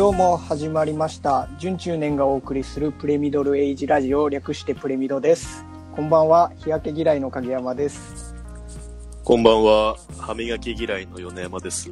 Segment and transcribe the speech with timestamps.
[0.00, 5.62] どうも始まりました準中年がお送りするプレミドルエイジラジオ略してプレミドです
[5.94, 8.34] こんばんは日焼け嫌いの影山です
[9.22, 9.98] こんばんは。
[10.18, 11.90] 歯磨き嫌いの米山です。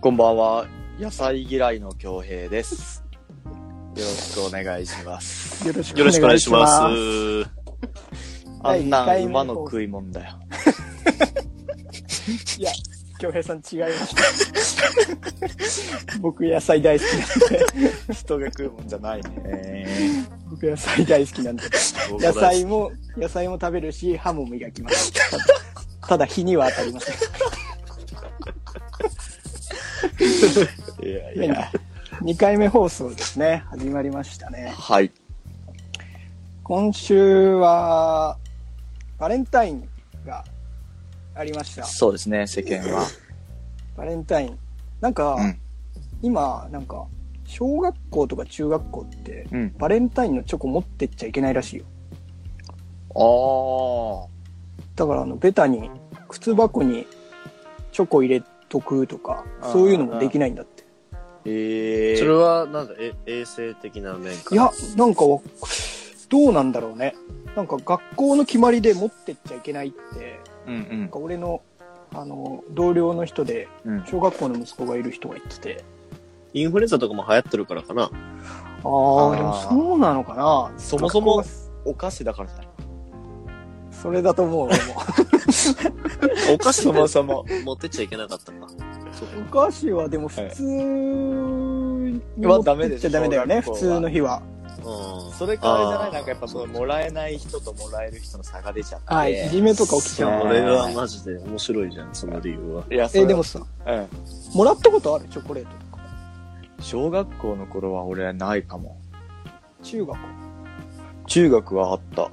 [0.00, 0.66] こんばんは。
[0.98, 3.04] 野菜嫌いの京平です。
[3.44, 3.50] よ
[3.96, 5.68] ろしくお願いします。
[5.68, 6.82] よろしくお願いします。
[8.62, 10.40] あんな馬の食い物だよ。
[12.58, 12.72] いや
[13.18, 14.22] 京平さん違いました。
[16.20, 17.64] 僕野菜大好きなんで。
[18.12, 19.86] 人が食うもんじゃないね。
[20.50, 21.62] 僕野菜大好きなんで。
[22.20, 25.12] 野菜も野菜も食べるし歯も磨きます。
[25.12, 25.44] ただ
[26.08, 27.16] ただ日には当たりません。
[31.06, 31.72] いやいや。
[32.22, 33.64] 2回目放送ですね。
[33.70, 34.72] 始まりましたね。
[34.76, 35.10] はい。
[36.62, 38.38] 今週は
[39.18, 39.88] バレンタイン
[40.26, 40.44] が
[41.36, 43.06] ありましたそうですね、世間は。
[43.96, 44.58] バレンタイン
[45.00, 45.58] なんか、うん
[46.22, 47.06] 今なんか
[47.44, 49.74] 小学校とか中学校ってうん。
[49.78, 51.84] バレンタインのチョコ持ってっちゃいけないらしいよ
[53.14, 54.26] あ
[54.96, 55.90] だからあのベタに
[56.28, 57.06] 靴箱に
[57.92, 61.16] チョコ入れとくとかあーそういうのもできないんだってあ。
[61.44, 62.16] へえ。
[62.16, 64.54] それは、なんだ、え、衛生的な面か。
[64.54, 65.38] いやなんかわ
[66.28, 67.14] どうなんだろうね
[67.54, 71.62] なんか学校の決まりで持ってっちゃいけないってうんなんか俺の
[72.14, 74.04] あの同僚の人でうん。
[74.06, 75.84] 小学校の息子がいる人が言ってて
[76.52, 78.02] インフルエンザとかも流行ってるからかな。
[78.04, 81.50] ああでもそうなのかなそもそも学校
[81.84, 82.68] がお菓子だからじゃない
[83.90, 84.82] それだと思う俺も
[86.54, 87.44] お菓子そもそも。
[87.64, 88.68] 持ってっちゃいけなかったか。
[89.12, 90.84] そうお菓子はでも普通に
[92.40, 94.42] は持ってっちゃダメだよね、普ダメでしょ通の日は。
[94.78, 95.32] うん。
[95.32, 99.14] それからあれじゃないなんかやっぱそのもらえない人ともらえる人の差が出ちゃって。
[99.14, 100.42] はい、いじめとか起きちゃう。
[100.42, 102.84] それはマジで面白いじゃん、その理由は。
[102.90, 104.08] いや、それえ、でもさ、うん。
[104.54, 105.26] もらったことある？
[105.30, 106.02] チョコレートとか。
[106.80, 108.98] 小学校の頃は俺はないかも。
[109.82, 110.18] 中学？
[111.26, 112.30] 中学はあった。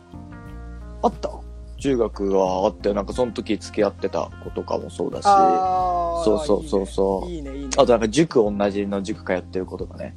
[1.02, 1.30] あった？
[1.78, 7.60] 中学はあって、なんかその時付き合ってた子とかもそうだし、そうそうそうそういいね、いいね。
[7.60, 10.16] いいねあとなんか塾同じの塾通ってる子とかね。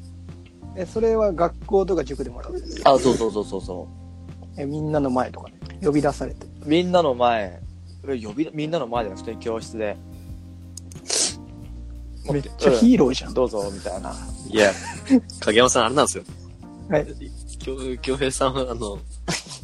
[0.77, 3.89] え、それは学校とか塾でもらうあ、そうそうそうそうそ
[4.59, 5.56] え、みんなの前とかね。
[5.83, 6.47] 呼び出されて。
[6.47, 6.50] う。
[6.69, 7.61] みんなの前、
[8.09, 9.97] え呼び、みんなの前で普通に教室で。
[12.31, 13.34] めっちゃヒーローじゃん。
[13.34, 14.15] どうぞ、みたいな。
[14.50, 14.72] いや、
[15.41, 16.25] 影山さんあれなんですよ。
[16.91, 17.06] はい。
[17.59, 18.99] 京京平さんは、あの、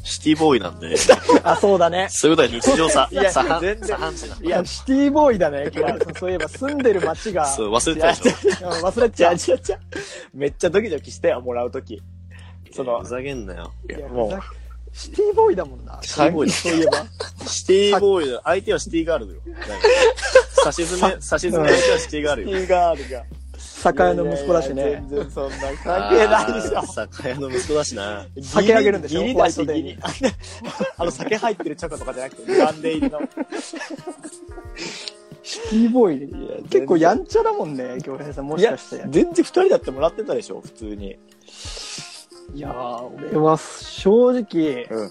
[0.02, 0.94] シティボーイなんで、
[1.44, 2.08] あ、そうだね。
[2.10, 5.70] そういうことは日常さ、いやさ全然さ半いや、シティボーイだね。
[6.18, 7.46] そういえば住んでる町が。
[7.46, 8.68] そう、忘れてたでしょ。
[8.68, 9.36] うん忘れちゃう。
[9.36, 9.78] じゃあ、じゃあ、じゃあ
[10.34, 12.02] めっちゃドキドキしてよ、もらう時。
[12.72, 13.72] そのふ、ざけんなよ。
[13.88, 14.40] いやもう
[14.92, 15.98] シティボーイだもんな。
[16.02, 17.46] シティボーイだそういえば。
[17.46, 18.40] シティボーイだ。
[18.44, 19.40] 相手はシティガールだよ。
[20.64, 22.48] 差し詰め、差し詰め相手はシティガールよ。
[22.48, 23.24] ティーガールが。
[23.82, 25.04] 酒屋の息子だしね。
[25.08, 26.82] 全然そんな関係ないでしょ。
[26.86, 28.26] 酒屋の息子だしな。
[28.40, 29.22] 酒あげるんでしょ？
[29.22, 29.98] ギリだし、ギリ。
[30.98, 33.20] あの、酒入ってるチョコとかじゃなくて、ガンデ入りの。
[35.42, 36.64] シティボーイ。
[36.68, 38.46] 結構やんちゃだもんね、京平さん。
[38.46, 39.04] もしかして。
[39.08, 41.18] 全然二人だってもらってたでしょ、普通に。
[42.54, 45.10] いやー、俺は正直、うん。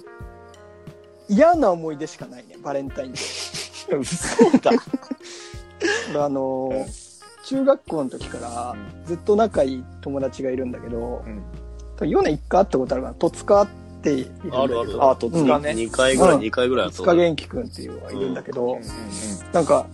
[1.27, 3.97] 嫌な思い出しかないね、バレンタインデー。
[3.99, 4.71] 嘘だ。
[6.13, 7.10] 俺 あのー
[7.51, 8.75] 中学校の時から
[9.05, 11.43] ずっと仲いい友達がいるんだけど、うん。
[11.97, 13.67] 多分4年1回会ったことあるかな、戸塚っ
[14.01, 15.03] ているんだけど、あるある。
[15.03, 15.71] あ、戸塚ね。
[15.71, 16.41] 2回ぐらい、うん。
[16.43, 18.77] 2回ぐらいあ戸塚元気くんっていうのがいるんだけど、うん。
[18.77, 18.81] うん。
[19.51, 19.85] なんか、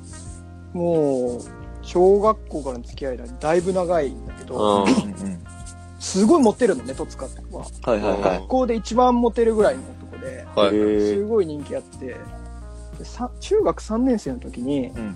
[0.73, 1.41] もう、
[1.81, 4.91] 小学校からの付き合いだだいぶ長いんだけど、うん。
[4.91, 4.99] うん。
[4.99, 5.39] うん
[5.99, 7.31] すごいモテるのね、戸塚は。
[7.81, 8.21] はいはいはい。
[8.21, 10.75] 学校で一番モテるぐらいの男で、はい。
[10.75, 12.15] へすごい人気あって、
[13.39, 15.15] 中学3年生の時に、うん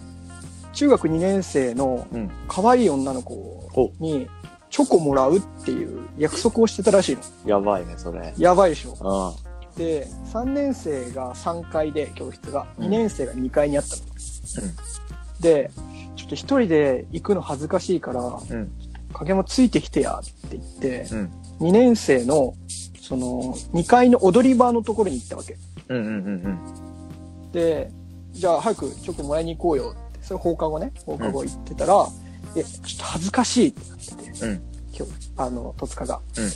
[0.73, 2.31] 中学2年生のうん。
[2.47, 4.27] 可愛い女の子に
[4.69, 7.21] チョコもらうっていう約束をしてたらしいの。
[7.45, 8.33] やばいね、それ。
[8.37, 8.97] やばいでしょ。
[9.01, 9.33] あ
[9.77, 14.03] で、3年生が3階で教室が、うん2年生が2階にあったの。
[14.03, 14.11] うん
[15.41, 15.71] で、
[16.15, 18.71] ちょっと一人で行くの恥ずかしいから、うん。
[19.13, 21.31] 影山ついてきてやって言って、うん。
[21.67, 22.53] 2年生の、
[23.01, 25.57] その、2階の踊り場のところに行ったわけ。
[25.89, 26.17] うんうんう
[26.49, 26.59] ん
[27.51, 27.91] で、
[28.31, 32.07] じゃあ早くチョコもらいに行こうよそれ放課後ね、放課後行ってたら、
[32.55, 34.61] え、ちょっと恥ずかしいってなってて、うん。
[34.93, 36.19] 今日、あの、戸塚が。
[36.37, 36.49] うん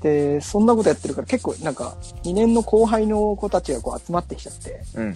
[0.00, 5.14] で、そんなことやってるから結構なんか、2年の後輩の子たちがこう集まってきちゃって、うん。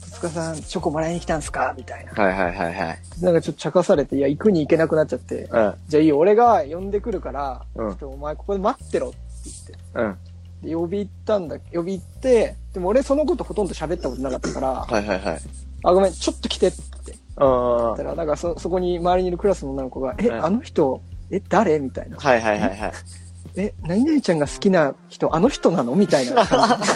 [0.00, 1.72] 戸塚さん、チョコもらいに来たんすか？
[1.78, 2.12] みたいな。
[2.12, 2.98] はいはいはいはい。
[3.22, 5.48] なんかちょっと茶化されて、いや、行くに行けなくなっちゃって、うん。
[5.88, 9.16] じゃあいいよ、俺が呼んでくるから、うんちょっとお前ここで待ってろって
[9.46, 9.54] 言
[10.04, 10.18] って。
[10.62, 10.68] うん。
[10.68, 15.40] で呼び行ったんだ、呼び行って、でも俺そのことほとんど喋ったことなかったから、はいはいはい。
[15.88, 17.18] あ、ごめん、ちょっと来てって言っ
[17.90, 17.96] うん。
[17.96, 21.00] たら、なんかそ、そこに周りにいるクラスの女の子が、え、うんあの人、
[21.30, 22.16] え、誰みたいな。
[22.18, 22.92] はいはいはいはい。
[23.56, 25.94] え、 何々ちゃんが好きな人、あの人なの？
[25.94, 26.86] みたいな感じ。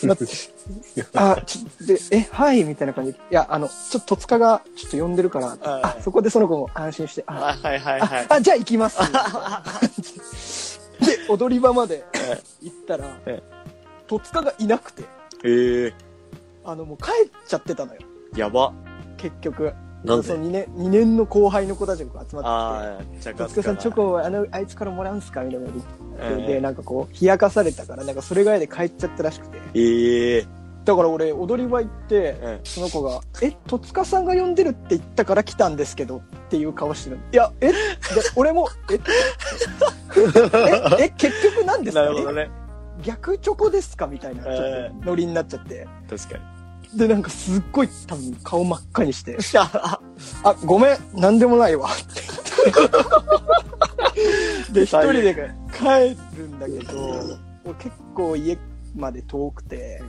[0.06, 0.24] なって
[1.14, 3.18] あ、ちょで、え、はい、みたいな感じで。
[3.18, 8.26] いや、あの、ちょっと戸塚がちょっと呼んでるから、あ、そこでその子も安心して、あ、はいはいはい。
[8.28, 8.98] あ、じゃあ行きます。
[11.00, 12.04] で、踊り場まで
[12.62, 13.42] 行ったらえ、
[14.06, 15.02] 戸塚がいなくて、
[15.44, 16.09] ええ
[16.64, 18.00] あの、もう帰っちゃってたのよ、
[18.36, 18.72] やば。
[19.16, 19.72] 結局。
[20.04, 20.26] なんで？
[20.28, 25.42] その2年、二年の後輩の子たちが集まってきて、戸塚さんチョコをあの、あいつからもらうんすか？
[25.42, 25.84] みたいなこと。
[26.18, 29.58] 言って、えで、なんかこう、冷やかされたから、なんかそれが嫌で帰っちゃったらしくて。
[29.74, 30.46] ええ
[30.82, 37.22] だから俺、踊り場行って、うんその子が、え、戸塚さんが呼んでるって言ったから来たんですけど、っていう顔してるの。
[37.30, 37.68] いや、え？
[37.68, 37.74] で、
[38.36, 38.94] 俺も、え？
[41.00, 42.50] え、え、結局なんですかなるほどね。
[43.00, 45.86] え逆チョコですかみたいな、ちょえっとノリになっちゃって。
[46.08, 46.98] 確かに。
[46.98, 50.00] で、なんかすっごい多分顔真っ赤にして、 あ、
[50.64, 51.92] ごめん、なんでもないわ、 っ
[54.68, 54.72] て。
[54.72, 55.34] で、一人で
[55.72, 58.58] 帰るんだけど、俺結構家
[58.94, 60.02] まで遠くて、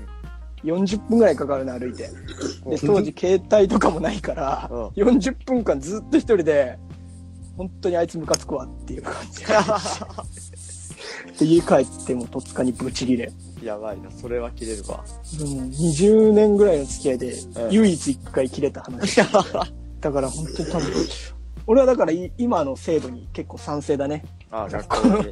[0.64, 2.10] 40分ぐらいかかるの歩いて。
[2.66, 6.80] で、当時携帯とかもないから、うん40分間ずっと一人で、
[7.58, 9.44] 本当にあいつムカつくわっていう感じ。
[11.40, 13.32] で、家帰っても戸塚にブチギレ。
[13.64, 15.04] やばいな、それは切れるわ。
[15.40, 19.18] うん、20年ぐらいの付き合いでうん唯一一回切れた話。
[20.02, 20.94] だから本当に多分、
[21.68, 24.26] 俺はだからい今の制度に結構賛成だね。
[24.50, 25.24] ああ、 学校に。
[25.24, 25.30] チ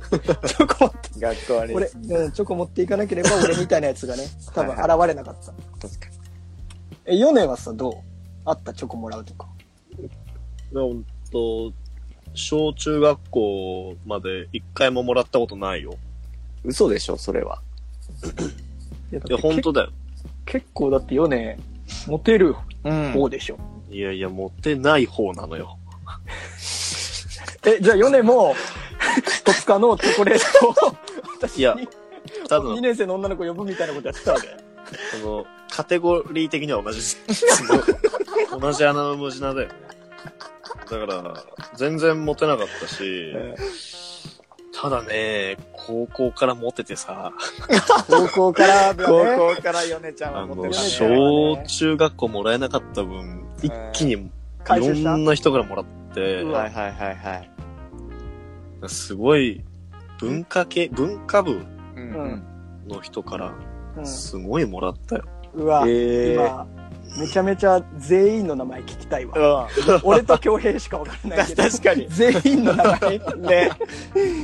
[0.56, 1.74] ョコ持って、学校に。
[1.74, 5.88] 俺、うん、チョコ持っていかなければ 俺みたいなやつがね、多分現れなかった。
[5.88, 6.16] 確かに。
[7.06, 7.94] え、ヨネはさ、どう？
[8.46, 9.48] あったチョコもらうとか。
[10.72, 11.72] でほんと、
[12.34, 15.96] 小中学校まで一回ももらったことないよ。
[16.64, 17.62] 嘘でしょ、それは。
[19.12, 19.92] いやいや、本当だよ。
[20.46, 21.58] 結構だってヨネ、
[22.08, 23.58] モテるうん方でしょ。
[23.90, 25.78] いやいや、持ってない方なのよ。
[27.66, 28.56] え、じゃあヨネも、
[29.44, 30.74] 戸塚のチョコレートを、
[31.38, 31.76] 私にいや
[32.48, 34.48] 多2分、年生の女の子呼ぶみたいなことやってたわけ。
[35.20, 37.00] その、カテゴリー的には同じ。
[38.60, 39.74] 同じ穴の無地なだよね。
[40.90, 41.34] だから、
[41.76, 43.36] 全然モテなかったし、
[44.82, 47.34] ただね、高校からモテてさ、
[48.08, 50.76] 高校からだね、高校からヨネちゃんはあの、持ってるね。
[50.76, 54.22] 小中学校もらえなかった分、一気にいろ
[54.64, 55.16] 回収した？
[55.16, 56.62] んな人からもらって、うわ。
[56.62, 57.50] はいはいはいはい。
[58.88, 59.62] すごい、
[60.20, 61.64] 文化系、文化部う
[61.96, 62.44] うん。
[62.88, 63.54] の人から、
[63.98, 64.06] うん。
[64.06, 65.24] すごいもらったよ。
[65.54, 66.68] うわ、ええ今、
[67.18, 69.68] めちゃめちゃ全員の名前聞きたいわ。
[69.88, 70.00] うん。
[70.04, 71.64] 俺と京平しかわからないけど。
[71.64, 73.18] 確かに全員の名前。
[73.38, 73.72] ね。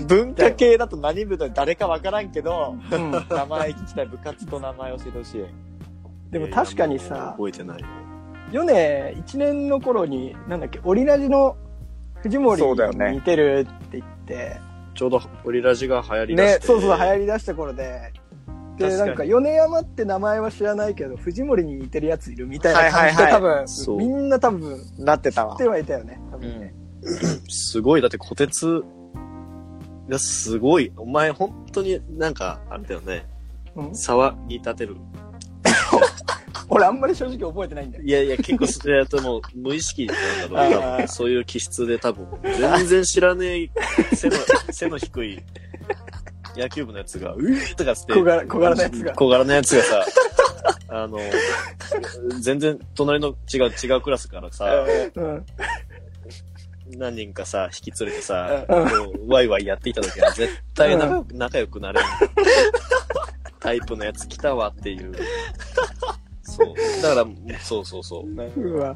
[0.07, 3.11] 文化系だと何部で誰かわからんけど、うん。
[3.11, 4.05] 名前聞きたい。
[4.07, 5.45] 部活と名前教えてほしい。
[6.31, 7.85] でも確かにさ、覚えてない。
[8.51, 11.55] ヨネ、1年の頃に、なんだっけ、オリラジの
[12.21, 14.59] 藤森そうだよねに似てるって言って、
[14.93, 16.65] ちょうどオリラジが流行りだしね、て。
[16.67, 18.13] そうそう、流行り出した頃で、
[18.77, 23.41] で、なんか、米山って名前は知らないけど、藤森に似てるやついるみたいな感じで、はいはい。
[23.41, 23.97] 多分、そう。
[23.97, 25.53] みんな多分、なってたわ。
[25.53, 25.67] 知って。
[25.69, 26.19] はいたよね。
[26.31, 26.73] 多分ね。
[27.49, 28.83] すごい、だって小鉄
[30.09, 33.25] がすごい、お前本当になんか、あれだよね、
[33.75, 33.85] うん？
[33.91, 34.95] 騒ぎ立てる。
[36.67, 38.03] 俺あんまり正直覚えてないんだよ。
[38.03, 40.71] いやいや、結構それやともう無意識なんだろう。
[40.81, 40.97] 多あー。
[41.01, 43.69] 分そういう気質で多分、全然知らねえ、
[44.15, 44.35] 背の、
[44.71, 45.43] 背の低い
[46.57, 50.05] 野球部のやつが、うーとかつって、小柄小柄なやつが小柄なやつがさ、
[50.89, 51.19] あの、
[52.39, 54.85] 全然隣の違う、違うクラスからさ、
[55.15, 55.45] うん。
[56.97, 62.05] 何人かさ、引き連れてさ、うんこうワイワイやっていた時は絶対仲良く仲良くなれる
[63.59, 65.13] タイプのやつ来たわっていう。
[66.43, 67.01] そう。
[67.01, 68.61] だから、そうそうそう。
[68.61, 68.95] うわ。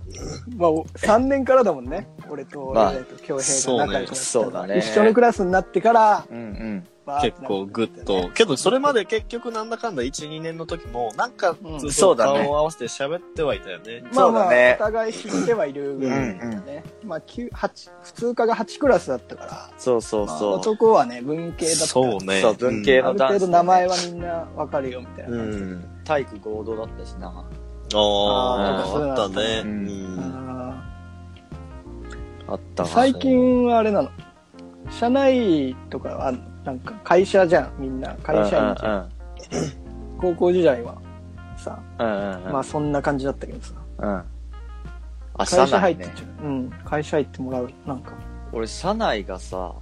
[0.55, 2.07] まあ、お3年からだもんね。
[2.29, 6.87] 俺と、まあ俺と京平が仲良くなったのはそうだね一緒のクラスになってから、うんうん。
[7.21, 8.29] 結構グッと。
[8.33, 11.55] けど、それまで結局なんだかんだ1、2年の時も、なんか
[11.91, 14.01] そうだね顔を合わせて喋ってはいたよね。
[14.13, 16.83] まあまあ、そうだねお互い知ってはいるぐらいだね。
[17.03, 20.53] まあ、9、8、普通科が8クラスだったから、そうそうまあそう。
[20.53, 22.41] 男はね、文系だったそうね。
[22.41, 25.65] そう文系ある程度名前はみんなわかるよみたいなう感じで。
[25.65, 25.85] ん。
[26.03, 27.27] 体育合同だったしな。
[27.27, 27.45] あ
[27.91, 29.61] あーあ、あったね。
[29.63, 30.19] ううんん。
[30.19, 30.83] あ
[32.47, 34.09] あった最近はあれなの。
[34.91, 38.13] 社内とかはあんのなんか会社じゃん、みんな。
[38.23, 38.99] 会社員じゃん。
[39.01, 39.09] ん。
[40.19, 40.97] 高校時代は
[41.57, 42.53] さ、うんうんうん。
[42.53, 43.73] まあそんな感じだったけどさ。
[43.99, 44.09] うん。
[44.15, 44.25] あ、
[45.37, 45.93] 会社社入。
[45.93, 46.45] ってっちゃう。
[46.45, 46.69] うん。
[46.85, 47.69] 会社入ってもらう。
[47.85, 48.13] なんか。
[48.51, 49.73] 俺、社内がさ、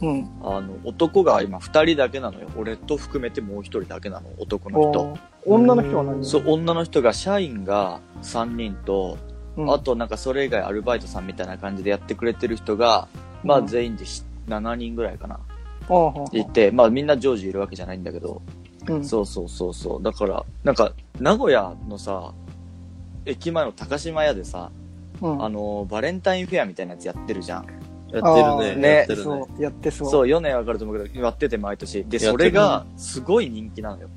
[0.00, 0.30] うん。
[0.42, 2.48] あの、男が今二人だけなのよ。
[2.56, 5.18] 俺と含めてもう一人だけなの、男の人。
[5.44, 6.22] 女の人は何？
[6.22, 9.18] 人そう、女の人が、社員が3人と、
[9.56, 13.06] うんあとなんかそれ以外アルバイトさんみたいな感じでやってくれてる人が、
[13.44, 15.40] まあうん全員でし7人ぐらいかな。
[16.32, 18.42] いて、まあみんな常時いるわけじゃないんだけど、
[18.88, 19.04] うん。
[19.04, 20.02] そうそうそうそう。
[20.02, 22.32] だから、なんか、名古屋のさ、
[23.24, 24.70] 駅前の高島屋でさ、
[25.20, 25.44] うん。
[25.44, 27.66] あの、バレンタインフェアみたいなやつやってるじゃん。
[28.12, 28.82] やってるね。
[28.82, 29.24] ねやってるね。
[29.24, 30.10] そう、やってそう。
[30.10, 32.04] そう、4年わかると思うけど、やってて毎年。
[32.04, 34.08] で、それが、すごい人気なのよ。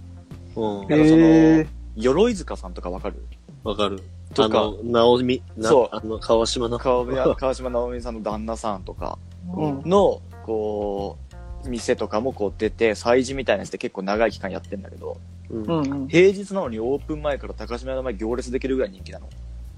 [0.56, 0.90] うん。
[0.90, 3.26] なんかその鎧塚さんとかわかる？
[3.64, 4.02] わかる。
[4.34, 6.78] とかあの、直美、なそうあの、川島の。
[6.78, 7.06] 川
[7.54, 9.18] 島直美さんの旦那さんとか
[9.56, 9.82] うん。
[9.86, 11.25] の、こう、
[11.70, 15.18] 店とかもこう出て、催事みたいなやつで結構長い期間やってんだけど、
[15.50, 16.08] うんうんうん。
[16.08, 19.28] 平日なのにオープン前から高島屋の前行列できるぐらい人気なの？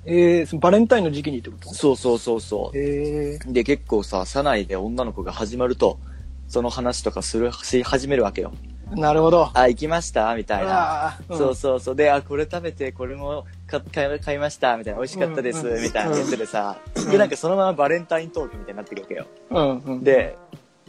[0.05, 1.73] えー、そのバレンタインの時期にってこと？
[1.73, 3.51] そうそうそうそへえう。
[3.51, 5.99] で、結構さ、社内で女の子が始まると、
[6.47, 8.53] その話とかする、し始めるわけよ。
[8.91, 8.97] ー。
[8.97, 9.51] なるほど。
[9.53, 10.33] あ、行きました？
[10.35, 11.07] みたいな。
[11.07, 11.95] あーそうそうそう。
[11.97, 14.77] で、あ、これ食べて、これも買買い買いました？
[14.77, 14.99] みたいな。
[14.99, 16.77] 美味しかったですうんうんみたいなやつでさ。
[16.95, 19.25] うんで、なんかそのままバレンタイントークみたいになってくるわけよ。
[19.49, 20.03] うんうん。
[20.05, 20.37] で、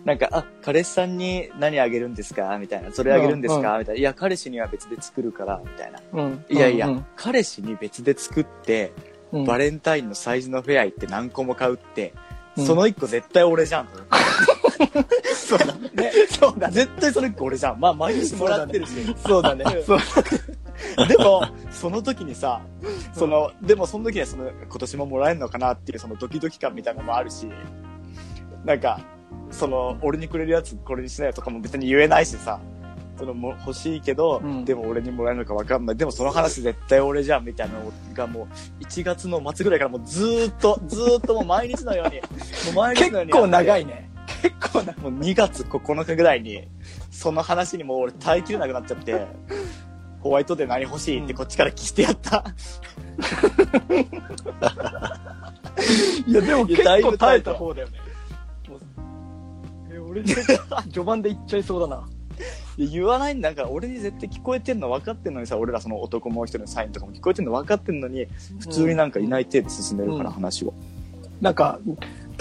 [0.08, 2.56] なんか、あ、彼氏さんに何あげるんですか？
[2.58, 2.90] みたいな。
[2.92, 4.00] それあげるんですか、うんみたいな。
[4.00, 6.00] いや、彼氏には別で作るから、みたいな。
[6.14, 8.94] うん、いやいや、うん彼氏に別で作って、
[9.32, 12.14] うん、バレンタインのサイズのフェア行って何個も買うって、
[12.56, 13.88] うんその一個絶対俺じゃん。
[15.36, 16.12] そうだね。
[16.40, 16.70] そうだ。
[16.70, 17.78] 絶対その一個俺じゃん。
[17.78, 18.92] まあ、毎日もらってるし。
[19.24, 19.64] そうだね。
[19.86, 19.98] そう。
[21.06, 22.62] でも、その時にさ、
[23.12, 27.46] その、でもその時にはその、今年ももらえるのかなっていうそのドキドキ感みたいなのもあるし、
[28.64, 29.00] なんか、
[29.50, 32.60] その、俺にくれるやつこれにしないとかも別に言えないしさ、
[33.18, 35.96] そのも欲しいけど、うんでも俺にもらえるのか分かんない。
[35.96, 38.48] でもその話絶対俺じゃんみたいなのがも
[38.80, 42.20] う、1月の末ぐらいからもうずーっと、ずーっともう毎日のように、
[42.72, 43.32] もう毎日のように。
[43.32, 43.92] 結構長いね。
[43.92, 44.10] ね。
[44.42, 46.68] 結構な、もう2月9日ぐらいに、
[47.10, 49.26] その話にもう俺耐えきれなくなっちゃって、
[50.20, 52.44] ホワイトデー何欲しいってこっちから聞いてやった。
[56.26, 58.07] いや、でも結構耐えた方だよね。
[60.08, 62.08] 俺、序盤で言っちゃいそうだな。
[62.78, 68.26] 言わないんだから、俺に絶対聞こえてんの分かってんのにさ、俺らその男もう一人のサインとかも聞こえてんの分かってんのに、
[68.60, 70.72] 普通になんかいない手で進めるから、うん話を。
[71.40, 71.80] なんか、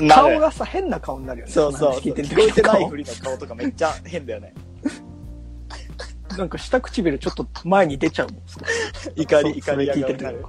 [0.07, 1.51] 顔がさ、変な顔になるよね。
[1.51, 1.89] そうそう。
[1.89, 4.53] 話聞いてる聞こえてない顔ふりの顔とかめっちゃ変だよね。
[6.37, 8.41] なんか下唇ちょっと前に出ちゃうもん。
[9.15, 10.45] 怒り、そ怒りそれ聞いてるなる。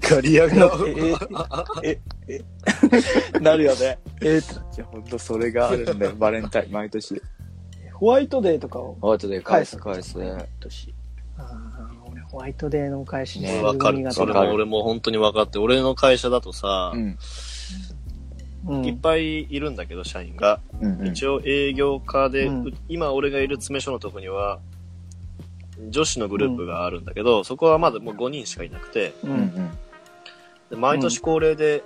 [0.00, 0.86] ガリアなんかが。
[1.82, 2.40] え、え、
[3.40, 3.98] なるよね。
[4.22, 7.20] え、えっていや、ほんとそれがあるんだよ、 バレンタイン、毎年。
[7.94, 10.48] ホワイトデーとかをホワイトデー返す返すね。
[10.60, 10.94] 年。
[11.36, 14.10] あー俺ホワイトデーのお返しねわかる。
[14.12, 15.58] それも俺も本当に分かって。
[15.58, 17.18] 俺の会社だとさう、ん。
[18.68, 20.60] うんいっぱいいるんだけど、社員が。
[20.80, 21.06] うん。
[21.06, 24.60] 一応営業課で、うん今俺がいる詰め所のとこには、
[25.88, 29.28] 女子のグループがあるんだけど、そこはまだもう5人しかいなくて、う。
[29.28, 29.70] うんん。
[30.70, 31.82] で毎年恒例で、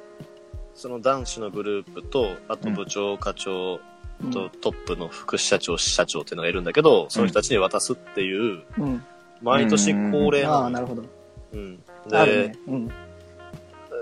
[0.75, 3.79] その男子のグループと、あと部長、課長
[4.33, 9.05] とトップの副社長、社長っていうのがいるんだけど、その人たちに渡すっていう、うん。
[9.43, 10.81] 毎年恒例ああ、なのよ。
[10.81, 11.03] なるほど。
[11.53, 11.77] うん。
[12.09, 12.59] であるね、。
[12.67, 12.91] うん。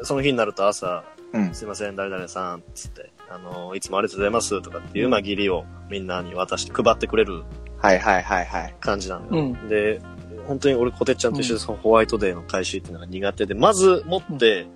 [0.02, 1.55] その日になると朝、うん。
[1.55, 7.43] すいません、誰々さん、つって、あの、いつもありがとうございますとかっていう、まあ、義理をみんなに渡して配ってくれる
[7.79, 8.75] はいはいはいはい。
[8.81, 9.43] 感じなのよ。
[9.43, 10.00] うんで、
[10.47, 14.67] 本当に俺、コテッちゃんと一緒でそのホワイトデーの開始っていうのが苦手で、まず持って、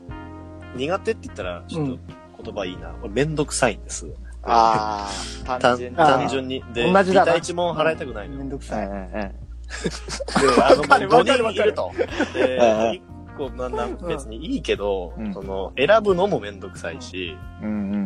[0.74, 1.98] 苦手って言ったら、ちょっと
[2.42, 2.94] 言葉いいな。
[3.02, 4.06] 俺めんどくさいんです。
[4.42, 5.08] あ
[5.46, 5.96] あ、 単単純に。
[5.96, 6.64] 単純に。
[6.72, 8.40] で、同じだ一問払いたくないのよ。
[8.40, 8.88] めんどくさい。
[8.88, 11.90] で、あの、もうかるわかる5人いると。
[12.34, 13.02] でうんうん、一
[13.36, 17.36] 個、まあな、別にいいけど、うんその、選ぶのもめんどくさいし、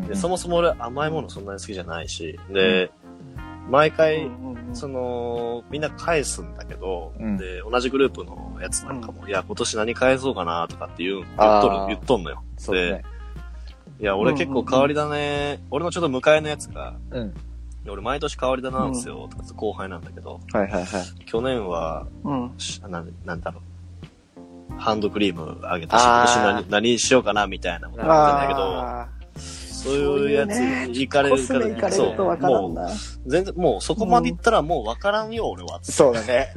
[0.09, 2.91] で、そもそも俺甘いものそんなに好きじゃないし、で、
[3.69, 4.31] 毎回、
[4.73, 12.43] その、みんな返すんだけど、うんで、同じグループのやつなんかも、いや、今年何返そうかなとかっていう、言っとる言っとんのよ。
[12.57, 13.05] そうだね。
[14.01, 17.35] いや、俺結構変わり種、俺のちょっと向かいのやつが、うん。
[17.89, 21.25] 俺毎年変わり種なんですよ、とかって後輩なんだけど、はいはいはい。
[21.25, 22.53] 去年は、うん。
[22.59, 24.79] しなんなんだろう。
[24.79, 29.09] ハンドクリームあげたし、今年何何しようかなみたいなこと言ってんだけど、あ
[29.83, 30.93] そういうやつそういうね。
[30.93, 32.91] 行かれコるからスメ行かれそうもうな。
[33.27, 35.81] 全然、もうそこまで行ったらもうわからんよ、俺は。
[35.83, 36.55] そうだね。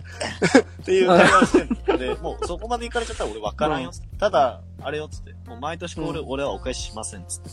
[0.82, 1.98] っていう会話をしてんの。
[1.98, 3.92] で、もうそこまで行かれちゃったら俺わからんよ。
[4.20, 5.34] ただ、あれよ、つって。
[5.48, 6.30] もう毎年俺、うん。
[6.30, 7.50] 俺はお返ししません、つって。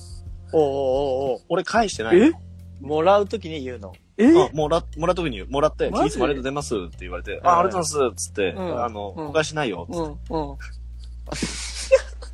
[0.53, 1.35] おうおうおう。
[1.35, 2.33] おう俺返してないの。
[2.81, 3.93] もらうときに言うの？
[4.17, 4.27] え？
[4.27, 6.75] あ、もら、もらった時に、もらって、いつもありがとうございます？
[6.75, 7.47] って言われて、ん。
[7.47, 8.27] あ、ありがとうございます。
[8.27, 8.85] っつって、うん。
[8.85, 9.27] あの、うん。
[9.29, 9.87] お返しないよ。
[9.91, 10.17] っつうっ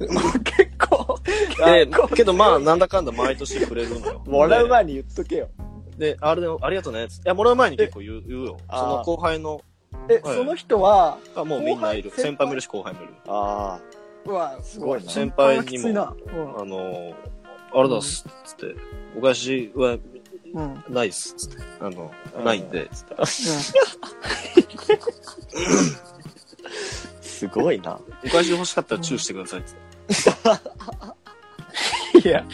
[0.05, 0.17] ん、うん。
[0.45, 1.87] 結構、て。
[1.87, 4.23] で、けどまあ、なんだかんだ毎年くれるのよ。
[4.27, 5.49] もらう前に言っとけよ。
[5.99, 7.05] で、であれで、ありがとうね。
[7.05, 8.57] いや、もらう前に結構言う言うよ。
[8.69, 9.61] あーその後輩の、
[10.09, 12.11] え、はいその人は、あ、もうみんないる。
[12.11, 12.23] 後輩？
[12.25, 13.15] 先輩もいるし後輩もいる。
[13.27, 13.81] あ
[14.27, 15.11] うわ、すごいな。
[15.11, 16.15] 先輩にもきついな。
[16.35, 17.17] うんあの、ありがと
[17.73, 18.67] うございますっつって、
[19.17, 19.97] お返しは
[20.55, 20.85] うん。
[20.89, 21.63] ないっすっつって。
[21.81, 23.17] あの、うんないんで、つって。
[27.37, 27.39] あ。
[27.39, 28.01] すごいな。
[28.25, 29.75] お返し欲しかったらチューしてくださいっつっ
[32.23, 32.29] て。
[32.29, 32.45] いや、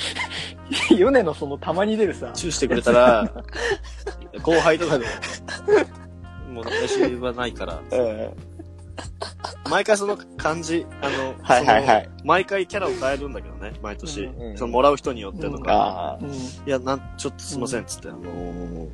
[0.97, 3.31] ヨネのそのたまに出るさ、チューしてくれたら、
[4.43, 5.07] 後輩とかで
[6.49, 8.53] も、もう私はないから、う ん。
[9.71, 14.25] 毎回その感じ、あの、はいはいはい毎回キャラを変えるんだけどね、毎年。
[14.25, 16.19] うんうんそのもらう人によってとか。
[16.21, 16.31] うん。
[16.31, 16.37] い
[16.67, 18.89] や、なん、ちょっとすいません、つって、あのー、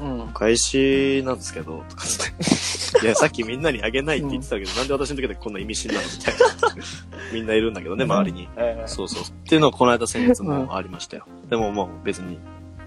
[0.00, 0.26] うんお。
[0.28, 2.79] 返しなんですけど、とかつって。
[3.02, 6.40] いや、さっきみんなにあげないって言ってたけど、なんで私の時だけこんな意味深なのみたいな。
[7.32, 8.48] みんないるんだけどね、周りに。
[8.56, 9.22] うんそうそう。
[9.22, 11.26] っていうのをこの間先月もありましたよ。
[11.48, 12.38] でももう別に。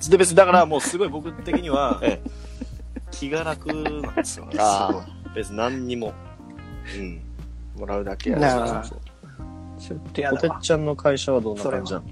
[0.09, 2.21] で別に、だからもうすごい僕的には え、
[3.11, 4.47] 気が楽なんですよ。
[4.57, 5.03] あーすごい
[5.35, 6.13] 別に何にも。
[6.97, 7.21] うん。
[7.79, 8.99] もらうだけやなあそうそう
[9.79, 10.59] ちょっとやだわ。
[10.61, 12.05] ちゃんの会社はどんな感じなの？
[12.05, 12.09] い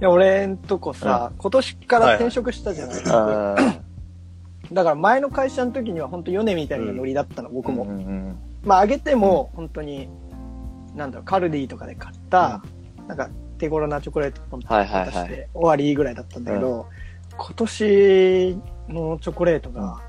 [0.00, 3.80] や、俺んとこさ、今年から転職したじゃない、あ
[4.72, 7.84] だから前の会社の時には本当ヨネみたいなノリだったの、僕も。
[7.84, 10.08] うんうんまあ、あげても、本当に、
[10.94, 12.62] なんだろう、カルディとかで買った、
[13.06, 15.48] なんか、手頃なチョコレートポンとはいはい渡して、はい。
[15.54, 16.86] 終わりぐらいだったんだけど、
[17.36, 18.58] 今年
[18.88, 20.00] のチョコレートが、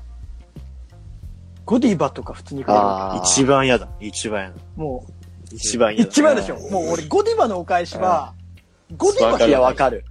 [1.64, 2.80] ゴディバとか普通にくれる
[3.24, 3.88] 一番嫌だ。
[4.00, 4.56] 一番嫌だ。
[4.56, 4.80] け。
[4.80, 6.10] もう、一番嫌だ。
[6.10, 6.56] 一番でしょ。
[6.70, 8.34] もう俺、ゴディバのお返しは、
[8.96, 10.04] ゴディバいや、わかる。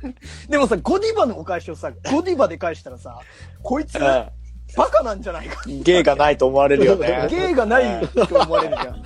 [0.48, 3.18] でもさ、ゴディバのお返しをさ、ゴディバで返したらさ、
[3.62, 4.30] こいつ、バ
[4.90, 5.62] カなんじゃないか。
[5.66, 7.26] 芸がないと思われるよね。
[7.30, 9.02] 芸がないと思われるじゃん。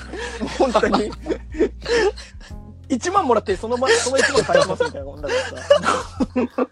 [0.59, 1.11] 本当に。
[2.89, 6.69] 1万もらって、そのま、その1万返しますみたいなもんだからさ。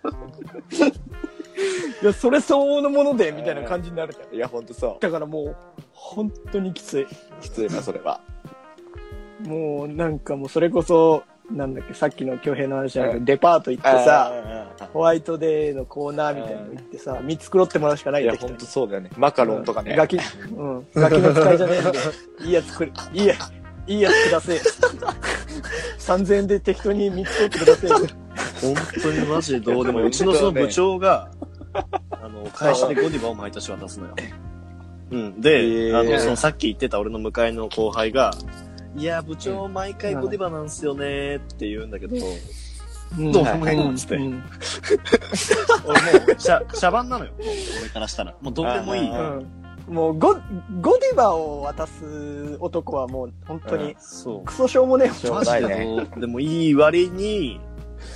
[2.02, 4.34] いや、それ相応のもので、みたいな感じになるじゃん。
[4.34, 5.56] いや、ほんとそだからもう、
[5.92, 7.02] 本当にきつい。
[7.04, 7.08] う。
[7.40, 8.20] きついな、それは。
[9.40, 11.22] もう、なんかもう、それこそ、
[11.56, 14.32] なんだっけ、さっきの京平の話じゃなくて、うんデパート行ってさ、
[14.78, 19.10] さ、ホワイトデーのコーナーみたいなの行ってさ、見繕ってもらうしかないいや、よ適当にほんとそうだよね。
[19.16, 19.96] マカロンとかね。
[19.96, 20.18] ガキ、う
[20.64, 20.86] ん。
[20.94, 21.98] ガキの使いじゃねえんで、
[22.46, 23.34] いいやつくれ、いいや、
[23.86, 24.60] いいやつくだせえ。
[25.98, 27.90] 3000円で適当に3つ取ってください。
[28.60, 30.06] 本当にマジでどうでもいい。
[30.06, 31.30] うちのその部長が、
[32.10, 34.14] あの、返しでゴディバを毎年渡すのよ。
[35.10, 35.40] うん。
[35.40, 38.32] で、あの、そのさっき言ってた俺の向かいの後輩が、
[38.96, 42.16] いや、部長毎回ゴディバなんすよねって言うんだけど、
[43.18, 43.32] うん。
[43.32, 44.16] どうもねつって。
[44.16, 44.42] うん。
[45.84, 47.32] 俺もう、シャ、シャバンなのよ。
[47.80, 48.34] 俺からしたら。
[48.40, 49.10] もうどうでもいい。
[49.88, 50.34] もうゴ、
[50.80, 54.44] ゴディバを渡す男はもう本当にそう。
[54.44, 55.30] クソしょうもねえ。
[55.30, 57.60] マジででもいい割に、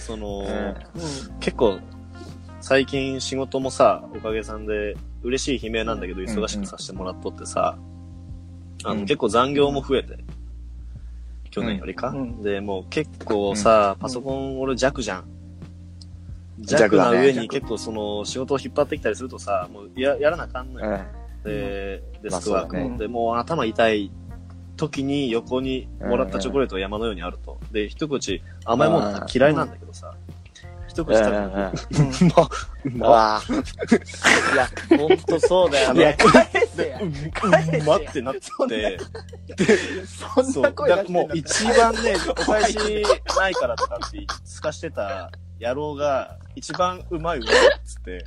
[0.06, 1.38] その、うん。
[1.40, 1.78] 結構、
[2.60, 7.76] 最近仕事もさ、おかげさんで、嬉しい悲鳴なんだけど、忙しくさせてもらっとってさ、
[8.84, 9.06] あの、うん。
[9.06, 10.18] 結構残業も増えて、
[11.56, 12.10] 去年よりか？
[12.10, 15.24] うんで、もう結構さ、パソコン俺弱じゃん。
[16.58, 21.00] 弱弱な上に結構その仕事を引っ張ってきたりするとさ、もうややらなあかんのよ。
[21.44, 21.50] うん。
[21.50, 22.82] で、デスクワークも。
[22.82, 24.10] まあねで、もう頭痛い
[24.76, 27.58] 時に横にもらったチョコレートが山のようにあると。
[27.72, 30.14] で、一口甘いもの嫌いなんだけどさ、
[30.96, 31.72] 一口食べたら、うん
[32.84, 33.42] うま。
[34.52, 36.16] いや、ほんとそうだよいや、ね。
[36.18, 37.00] 返せや。
[37.00, 38.40] うまってなって、
[40.06, 42.78] そんな声出してもう一番ね、お返し
[43.36, 45.30] ないからとかってすかしてた
[45.60, 48.24] 野郎が、一番うまいうまいっつって、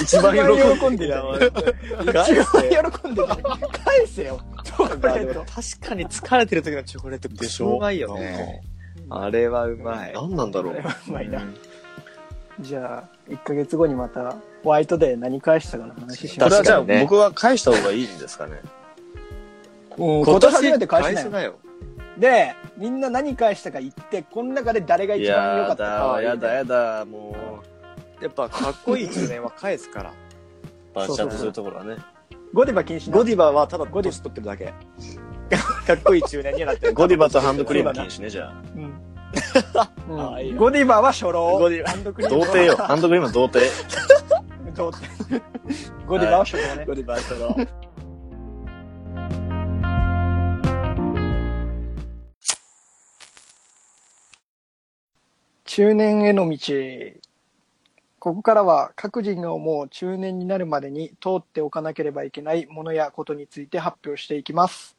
[0.00, 1.50] 一番喜んで喜んでたたよ。
[2.12, 2.68] 返一番せ。
[3.02, 3.38] 喜んでたよ。
[3.72, 4.40] 返せよ。
[4.62, 5.40] チョコレート。
[5.40, 8.62] 確かに疲れてる時のチョコレートでしょうまいよね。
[9.10, 10.12] あれはうまい。
[10.14, 10.74] 何なんだろう。
[10.74, 11.42] うまいな。
[12.60, 18.60] じゃあ、1ヶ月後にまた、ホワイトデー何返したかの話しまこれはじゃあ確かにね僕は返した方がいいんですかね。
[19.96, 20.04] う。
[20.04, 21.14] うん今年初めて返しなよ。
[21.14, 21.54] 返せなよ。
[22.18, 27.62] で、みんな何返したか言って、この中で誰がい一番良かやったかだ、はやだやだ、も
[28.20, 30.10] やっぱ、かっこいい中年は返すから。
[30.10, 30.14] う、
[30.94, 31.96] バーチャッとするところはね。
[32.52, 34.72] ゴディバ禁止なゴディバはただゴディ年取ってるだけ。
[35.86, 36.94] かっこいい中年にはなってる。
[36.94, 38.62] ゴディバとハンドクリーム禁止ね、じゃあ。
[38.74, 39.07] うん
[40.10, 41.58] ああいいよゴディバは初老。
[41.58, 42.76] ゴディバハンドクリームは童貞よ。
[42.76, 43.72] ハンドクリームは童貞。
[44.74, 45.42] 童貞
[46.06, 46.86] ゴディバは初老ね。
[46.86, 47.56] ゴディバはその。
[55.64, 56.58] 中中年への道。
[58.18, 64.96] ここからは各人が思う中年になるまでに通っておかなければいけないものやことについて発表していきます。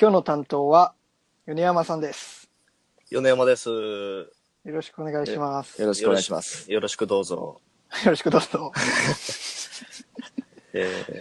[0.00, 0.94] 今日の担当は
[1.48, 2.45] 米山さんです。
[3.08, 3.70] 米山です。
[3.70, 4.26] よ
[4.64, 5.80] ろしくお願いします。
[5.80, 6.72] よろしくお願いします。
[6.72, 7.60] よろしくどうぞ。
[8.04, 8.72] よろしくどうぞ。
[10.74, 11.14] えー、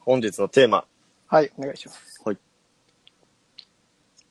[0.00, 0.84] 本日のテーマ、
[1.28, 2.20] はい、お願いします。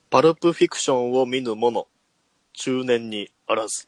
[0.09, 1.87] パルプフィクションを見ぬ者、
[2.51, 3.87] 中年にあらず。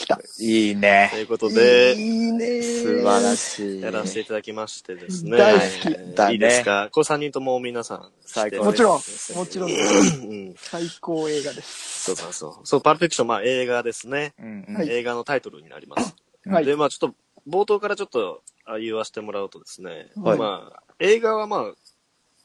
[0.00, 0.20] 来た。
[0.38, 1.18] いいねと。
[1.18, 3.80] いうことで、いいね素晴らしい。
[3.80, 5.36] やらせていただきましてですね。
[5.36, 6.88] 大好きえーだねいいですか？
[6.90, 10.54] これ3人とも皆さん最高もちろんです、もちろん、うん。
[10.56, 12.00] 最高映画です。
[12.04, 12.66] そうそうそう。
[12.66, 14.34] そう、パルプフィクション、まあ映画ですね。
[14.38, 16.14] うんうんはい映画のタイトルになります。
[16.46, 16.64] はい。
[16.64, 17.14] で、まあちょっと、
[17.48, 21.72] 冒頭からちょっとあ言わせてもらうとですね、はいまあ、映画はまあ、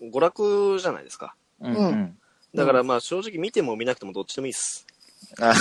[0.02, 1.36] 娯楽じゃないですか。
[1.62, 2.18] うんうん。
[2.54, 4.86] だからまあ正直見ても見なくてもどっちでもいいっす。
[5.39, 5.53] あ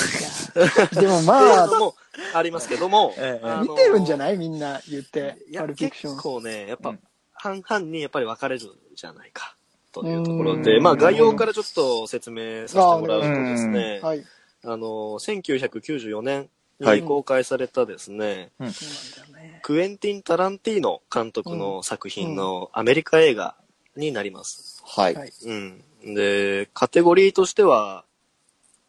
[1.00, 1.94] でもまあも
[2.34, 5.36] ありますけども、ええ見てるんじゃないみんな言って。
[5.54, 6.22] パルプフィクション結。
[6.22, 7.00] 構ね、やっぱうん
[7.32, 8.60] 半々にやっぱり分かれる
[8.94, 9.54] じゃないか。
[9.92, 14.24] というところで、うんまあ概要からちょっと説明させてもらうとですね、はい。
[14.64, 14.86] あの、
[15.20, 16.48] 1994年
[16.80, 19.60] はいに公開されたですね、そうなん。
[19.62, 23.56] クエンティン・タランティーノ監督の作品のアメリカ映画
[23.96, 24.82] になります。
[24.84, 25.14] はい。
[25.14, 25.32] はい。
[25.44, 25.84] うん。
[26.14, 28.04] で、カテゴリーとしては、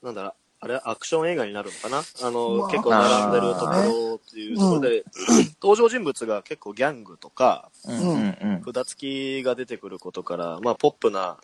[0.01, 0.33] なんだろう、
[0.65, 1.99] あれアクション映画になるのかな？
[2.27, 5.03] あの、まあ結構並んでるところっていうところで、
[5.61, 8.73] 登場人物が結構ギャングとか、うんうんうん。
[8.73, 11.37] 札付きが出てくることから、まあ、ポップな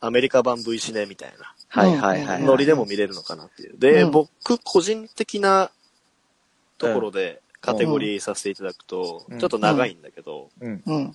[0.00, 2.42] アメリカ版 V シネみたいなはいはいはい。
[2.42, 3.78] ノリでも見れるのかなっていう。
[3.78, 4.30] で、うん僕
[4.64, 5.70] 個人的な
[6.78, 11.12] ところでカテゴリーさせていただくと、うんちょっと長いんだけど、うんうん。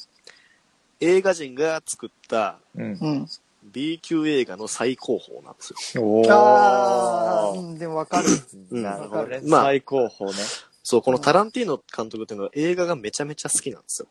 [1.00, 2.84] 映画人が作ったうん。
[3.02, 3.28] うん。
[3.72, 6.04] B 級映画の最高峰なんですよ。
[6.04, 8.28] おあー、でもわかる。
[8.72, 9.42] うんなるほどね。
[9.46, 10.38] まあ最高峰ね。
[10.84, 14.08] そう、このタランティーノ監督っていうのは映画がめちゃめちゃ好きなんですよ。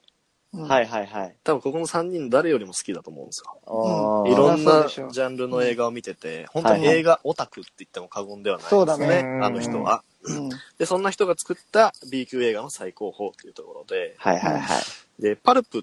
[0.55, 1.37] うんはいはいはい。
[1.45, 3.59] 多分ここの3人誰よりも好きだと思うんですよ。
[3.67, 8.79] あーいろんなそうでしょジャンルの映画を見てて、本当に映画オタクって言っても過言ではないですね。
[8.79, 10.03] そうだねあの人は。
[10.23, 10.49] うん。
[10.79, 15.23] で、そんな人が作った B 級映画の最高峰っていうところで、はいはいはい。
[15.23, 15.83] で、パルプっ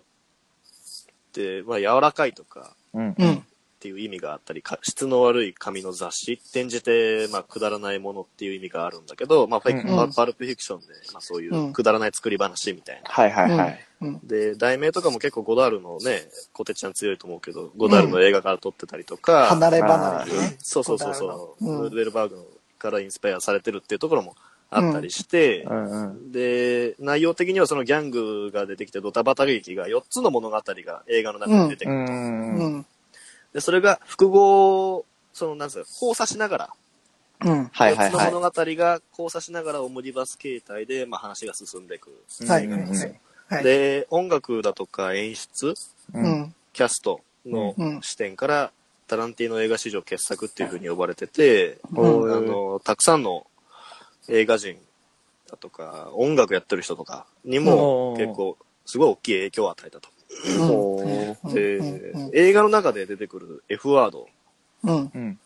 [1.32, 3.16] て、まあ、柔らかいとかうん。
[3.18, 3.46] うん。
[3.76, 13.10] っていう意味があったり、か質の悪い紙の雑誌、転じて、まあ、くだらないものっていう意味があるんだけど、まあ、フェイクうんパパルプフィクションで、まあ、そういううんくだらない作り話みたいな。
[13.10, 13.86] はいはいはい。
[14.02, 14.20] うん。
[14.24, 20.56] で、題名とかも結構ゴダールのね、コテちゃん強いと思うけど、ゴダールの映画から撮ってたりとか、離れ離れでね。
[20.60, 22.38] そうそうそうそう、うんムールバーグ
[22.80, 24.36] からインスパイアされてるっていうところも
[24.70, 26.32] あったりして、うんうん。
[26.32, 32.14] で、内容的にはそのギャングが出てきてドタバタ劇が4つの物語が映画の中に出てくうると。
[32.14, 32.16] ん。
[32.16, 32.86] うん。
[33.56, 36.70] で、それが複合、その、なんですか、交差しながら、
[37.46, 37.66] うん。
[37.72, 38.32] はいはい4つのはい。
[38.34, 42.10] 物語が交差しながらオムニバス形態で、まあ話が進んでいく。
[42.46, 42.66] はい。
[42.66, 43.00] うんはい。
[43.00, 43.22] はい。
[43.48, 43.64] はい。
[43.64, 45.74] で、音楽だとか演出、う。
[46.14, 46.56] うんん。
[46.74, 48.72] キャストのうん視点から、
[49.08, 53.48] タランティーノ映画史上傑作っていう風に呼ばれてて、うんあの、たくさんの
[54.28, 54.76] 映画人
[55.50, 60.10] だとか、音楽やってる人とかにもうん結構、すごい大きい影響を与えたと。
[61.54, 61.84] で、う
[62.30, 64.28] ん映画の中で出てくる F ワード、
[64.84, 65.12] うん。
[65.14, 65.40] うん。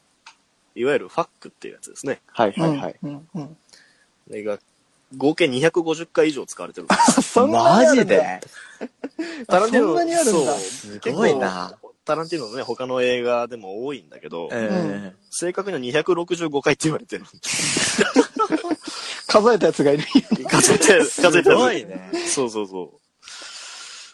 [0.75, 2.21] いわゆるファックっていうやつですね。
[2.27, 2.95] はいはいはい。
[3.03, 3.27] うん。
[3.35, 3.57] うん。
[4.31, 4.59] 映画、
[5.17, 7.21] 合計250回以上使われてるんです。
[7.33, 9.45] そんなにあるんだマジで？
[9.47, 11.77] タランティーノそんなにあるんだそうすごいな。
[12.05, 17.25] タランティーノのね、他の映画でも多いんだけど、え正確には265回って言われてる。
[19.27, 20.03] 数えたやつがいる。
[20.49, 20.99] 数えて、え。
[21.03, 22.11] 数えてすごいね。
[22.27, 22.98] そうそうそう。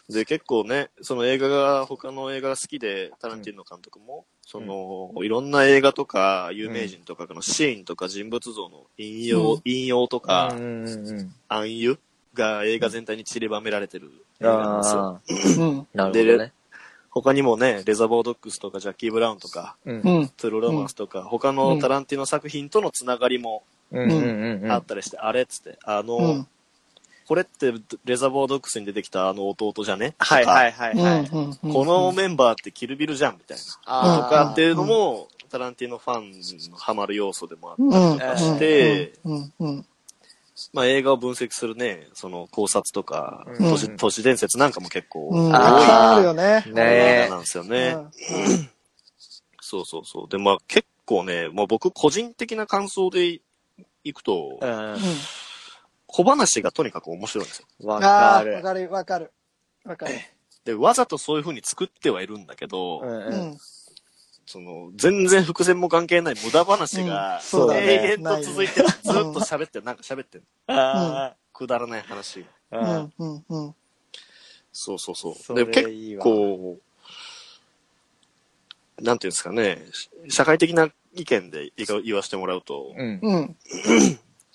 [0.08, 11.98] で、結構ね、その映画が、他の映画が好きで、タランティーノ監督も、その、いろんな映画とか、有名人とかのシーンとか人物像の引用、うん引用とか、うんうん暗喩
[12.34, 15.86] が映画全体に散りばめられてる映画なんですよ。
[15.94, 16.52] なるほどね。
[17.10, 20.28] 他にもね、レザーボードックスとかジャッキー・ブラウンとか、うんうん。
[20.36, 24.70] トゥルーロマンスとか、他のタランティーノ作品とのつながりもうんうんうん。
[24.70, 26.46] あったりして、あれっつって、あの、うん。
[27.26, 30.14] これってレザーボードックスに出てきたあの弟じゃね？
[30.18, 30.72] はいはいい。
[30.72, 31.30] はいうんはい。
[31.64, 31.72] うん。
[31.72, 33.62] このメンバーってキルビルじゃんみたいな。
[33.84, 38.14] あとかっていうのも、タランティーノファンのハマる要素でもあったうん。
[38.14, 39.12] りとかして。
[40.72, 45.48] まあ映画を分析するね、その考察とか、うん都市都市伝説なんかも結構うん。
[45.48, 46.64] 多いあるよね。
[46.66, 47.96] 映ね画なんですよね。
[47.96, 48.70] うん
[49.60, 50.28] そうそうそう。
[50.28, 53.40] で、まあ結構ね、まあ僕個人的な感想で
[54.04, 54.60] いくと。
[56.06, 57.66] 小話がとにかく面白いんですよ。
[57.86, 58.54] わあかる。
[58.54, 59.32] わかる、わかる。
[59.84, 60.14] わかる。
[60.64, 63.56] で、わざとそういう風に作ってはいるんだけど、うん。
[64.46, 68.88] その、全然伏線も関係ない無駄話が、うんね永遠と続いてる。
[68.88, 69.84] ずっと喋ってる。
[69.84, 70.44] なんか喋ってる。
[70.68, 72.80] あくだらない話が。
[72.80, 73.74] あ、うんうん。
[74.72, 75.34] そうそうそう。
[75.34, 76.78] そで、結れいいわ構、
[79.00, 79.78] なんていうんですかね、
[80.28, 81.72] 社会的な意見で
[82.04, 83.56] 言わせてもらうと、うん。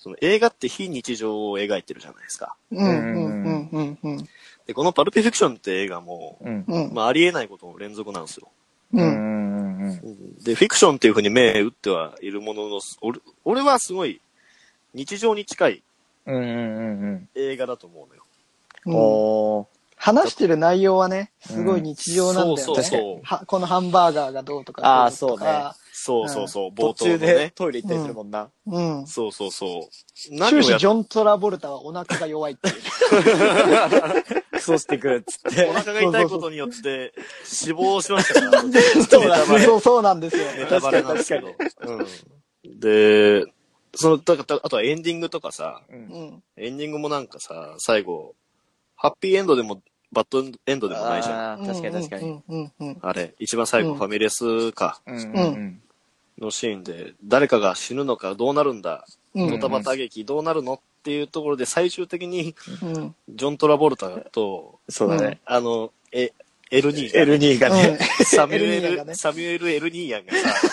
[0.04, 2.56] うん、その映画って非日常を描いてるじゃないですか。
[2.70, 4.28] うん、うん、うん、うん、
[4.66, 6.64] で、このパルピフィクションって映画も、うん。
[6.66, 8.48] うん、まあ、ありえないことの連続なんですよ。
[8.92, 9.88] う、うんん。
[9.88, 10.44] うん。
[10.44, 14.20] で、フィクションっていうふうに目打ってはいるものの、俺俺はすごい
[14.94, 15.82] 日常に近い
[16.26, 16.34] うん。
[16.34, 17.28] うん。
[17.34, 18.22] 映画だと思うのよ。
[18.86, 19.62] うん。
[19.62, 19.66] う。
[19.96, 22.62] 話してる内容はね、すごい日常なんだよね。
[22.62, 25.04] そうそうそうはこのハンバーガーがどうとか。
[25.04, 27.52] あーどとかそうそうそう、冒途頭の中でね。
[27.54, 28.50] トイレ行ったりするもんな。
[28.66, 29.06] うん。
[29.06, 30.34] そうそうそう。
[30.34, 32.74] 何をや始ジョン・トラボルタはお腹が弱いっていう。
[34.52, 35.72] クソしてくるっつって お。
[35.72, 37.12] 腹が痛いことによって
[37.44, 38.60] 死亡しましたから。
[38.62, 40.44] そうネタバレそう、そうなんですよ。
[40.56, 41.54] ネタバレなんですけど。
[41.82, 42.80] うん。
[42.80, 43.44] で、
[43.94, 45.82] その、だから、あとはエンディングとかさ。
[45.88, 48.34] エンディングもなんかさ、最後、
[48.96, 51.52] ハッピーエンドでも、バッドエンドでもないじゃん。
[51.52, 52.30] あー確かに確かに。
[52.30, 52.98] うん、うん、うん。
[53.00, 55.16] あれ、一番最後、うんファミレスか、うん。
[55.16, 55.82] うん。
[56.42, 60.74] のシーンで、誰かが死ぬのかどうなるんだ、うんドタバタ劇どうなるの？
[60.74, 63.14] っていうところで、最終的に、うん。
[63.28, 65.40] ジョン・トラボルタと、そうだね。
[65.46, 66.32] あの、え、
[66.70, 67.98] エルニーが、エルニーがね。
[68.24, 70.68] サミュエル、エルニーがねサミュエル・エルニーヤンがさ、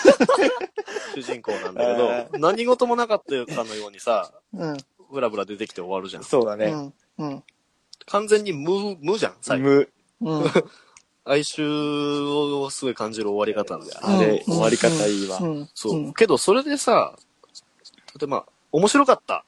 [1.16, 1.94] 主人公なんだけ
[2.32, 4.76] ど、何事もなかったかのようにさ、うん。
[5.10, 6.24] ブラブラ出てきて終わるじゃん。
[6.24, 6.66] そうだね。
[6.66, 6.92] うん。
[7.18, 7.42] うん。
[8.06, 9.86] 完全に無、無じゃん、最後。
[10.20, 10.44] 無。
[11.24, 14.00] 哀愁をすごい感じる終わり方なんだよ。
[14.02, 15.38] あれ、うん終わり方いいわ。
[15.38, 15.68] うん。
[15.74, 16.00] そう。
[16.00, 17.16] んけど、それでさ、
[18.18, 19.42] 例えば、面白かったっ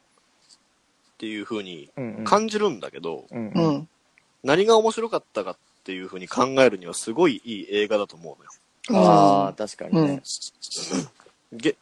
[1.19, 2.25] ていう風にうん。
[2.25, 3.49] 感じるんだけど、うん。
[3.49, 3.77] ううん。
[3.79, 3.89] ん。
[4.43, 8.51] 何が面白かったかっていう風に考えるにはすごいいい映画だと思うのよ。
[9.09, 10.23] ああ、確かにね。
[11.53, 11.77] げ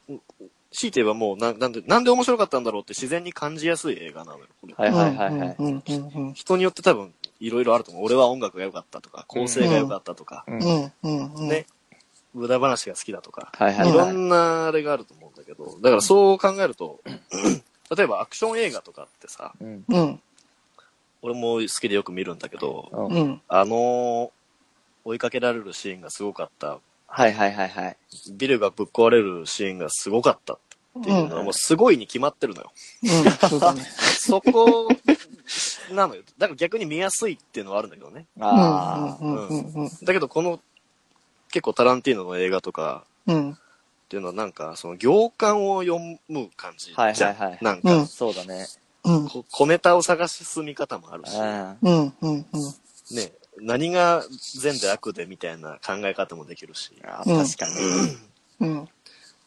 [0.72, 4.46] 強いて言えばもうな、なんで、なんで面白かったんだろうって自然に感じやすい映画なのよ。
[4.60, 5.56] これはいはいはいはい。
[5.58, 5.66] うん。
[5.66, 5.82] うん。
[6.14, 6.34] うん。
[6.34, 8.04] 人によって多分、いろいろあると思う。
[8.04, 10.92] 俺は音楽が良かったとか、構成が良かったとか、うんうん。
[11.02, 11.34] うん。
[11.34, 11.48] うん。
[11.48, 11.66] ね、
[12.34, 14.06] 無駄話が好きだとか、はいはいいはい。
[14.06, 17.00] ろんなあれがあると思うんだけど、だからそう考えると、
[17.96, 19.54] 例えばアクション映画とかってさ。
[21.22, 22.88] 俺も好きでよく見るんだけど。
[23.48, 24.32] あの
[25.04, 26.78] 追いかけられるシーンがすごかった、
[27.10, 27.96] はいはいはいはい。
[28.32, 30.58] ビルがぶっ壊れるシーンがすごかったっ
[31.02, 32.72] ていうのはもうすごいに決まってるのよ。
[33.02, 33.48] うん。
[33.48, 33.82] そうだね。
[34.18, 34.96] そこ
[35.90, 36.22] なのよ。
[36.38, 38.26] だから逆に見やすいっていうのはあるんだけどね。
[38.40, 39.34] あうん。
[39.34, 39.48] うん。
[39.48, 39.72] うん。
[39.72, 39.90] うん。
[40.02, 40.60] だけどこの
[41.50, 43.50] 結構タランティーノの映画とかうん。
[43.52, 43.56] っ
[44.08, 47.06] ていうのはなんかその行間を読む感じじゃん。
[47.06, 48.06] はいはいはいなんかうんあ。
[48.06, 48.66] そうだね。
[49.04, 49.28] うん。
[49.28, 52.14] こ小ネタを探し進み方もあるし、あうん。
[52.20, 52.46] うん。
[53.12, 54.24] ね、何が
[54.58, 57.66] 善で悪でみたいな考え方もできるし、確か
[58.60, 58.66] に。
[58.66, 58.88] うん。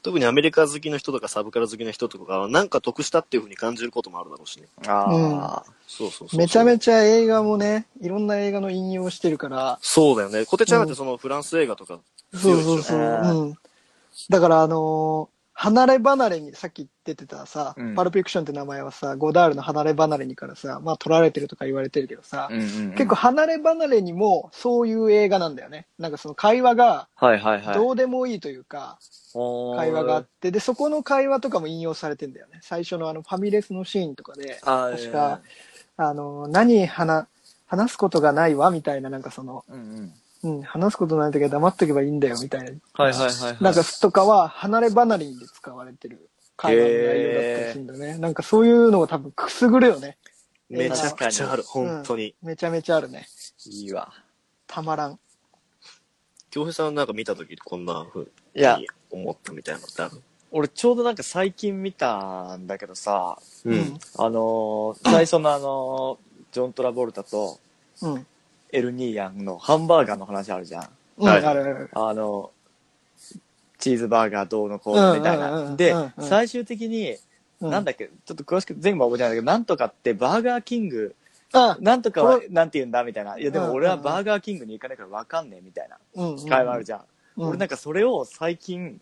[0.02, 4.68] 特にアメリカ好きの人とかサブカル好きな人とかはなんか得したっていう風に感じることもあるだろうしね。
[4.86, 5.72] ああ。
[5.88, 6.40] そうそうそう。
[6.40, 10.46] めちゃめちゃ映画もね、いろんな映画の引用してるから、そうだよね。
[10.46, 12.00] コテちゃんだってそのフランス映画とか
[12.34, 12.70] そう強いでしょ。
[12.70, 13.00] そうそう。
[13.00, 13.58] あーうん。
[14.30, 25.86] だからあのー離れ離れに、さっき出てたさ、うんパルプフィクションって名前はさ、ゴダールの離れ離れにからさ、まあ取られてるとか言われてるけどさ、うんうんうん結構、離れ離れにもそういう映画なんだよね。
[26.00, 27.76] なんかその会話がはいはいはい。
[27.76, 28.98] どうでもいいというか、
[29.78, 32.60] 会話があって、で、そこの会話とかも引用されてんだよね。
[32.62, 35.42] 最初のあのファミレスのシーンとかで、あー確か、
[35.98, 37.28] あの、何話、
[37.68, 40.14] 話すことがないわみたいな、なんかその、うんうん。
[40.44, 42.72] うん、話すことない時は黙っとけばいいんだよみたいな。
[42.94, 43.58] はいはいはいはい。
[43.64, 48.18] なんか、とかは、離れ離れにで使われてる会話の内容だったりするんだね。
[48.18, 50.18] なんかそういうのを多分くすぐるよね。
[50.70, 52.36] めちゃくちゃある、本当に。
[52.42, 53.28] めちゃめちゃあるね。
[53.66, 54.14] いいわ。
[54.68, 55.20] たまらん。
[56.50, 58.28] 京平さんなんか見た時こんな風い
[58.62, 64.00] やに思ったみたいなのってある俺ちょうどなんか最近見たんだけどさ、うん。
[64.20, 67.60] あのー、最初のあのー、ジョン・トラボルタと
[68.04, 68.28] うん。
[68.74, 68.80] うん。
[68.80, 70.90] エルニーヤンのハンバーガーの話あるじゃん。
[71.18, 71.90] うん、はいあるある。
[71.94, 72.52] あの、
[73.80, 75.66] チーズバーガーどうのこうのみたいうんうんうんう。
[75.66, 77.18] なんで最終的に、
[77.62, 81.16] うなんだっけ、ちょっと詳しく全部は覚えてないんだけど、なんとかってバーガーキング、
[81.54, 83.38] あ、なんとかはこれなんて言うんだみたいな。
[83.38, 86.46] いやでも俺はバーガーキングに行かないからわかんねえみたいなうん。
[86.48, 87.02] 会話あるじゃん。
[87.38, 87.48] うん。
[87.50, 89.00] 俺なんかそれを最近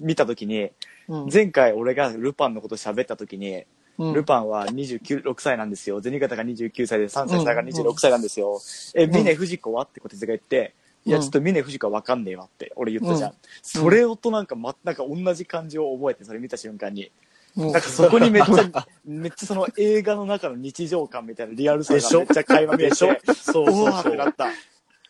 [0.00, 0.70] 見たときに、
[1.08, 3.64] うん、前回俺がルパンのこと喋ったときに、
[3.98, 6.00] うん、ルパンは29、6歳なんですよ。
[6.02, 8.58] 銭形が29歳で3歳差が26歳なんですよ。
[8.94, 9.84] え、峰不二子は？
[9.84, 10.74] って小手が言って、
[11.04, 13.34] いや、うんちょっと峰不二子はわかんねえわって俺言ったじゃん。
[13.62, 17.10] それをとなんか、ま、なんか同じ感じを覚えて、それ見た瞬間に。
[17.56, 23.06] うん、なんかそこにめっちゃ、 めっちゃその映画の中の日常感みたいなリアルさがめっちゃ垣間見えて、でしょ？
[23.06, 24.46] そううそうそうわーってなった。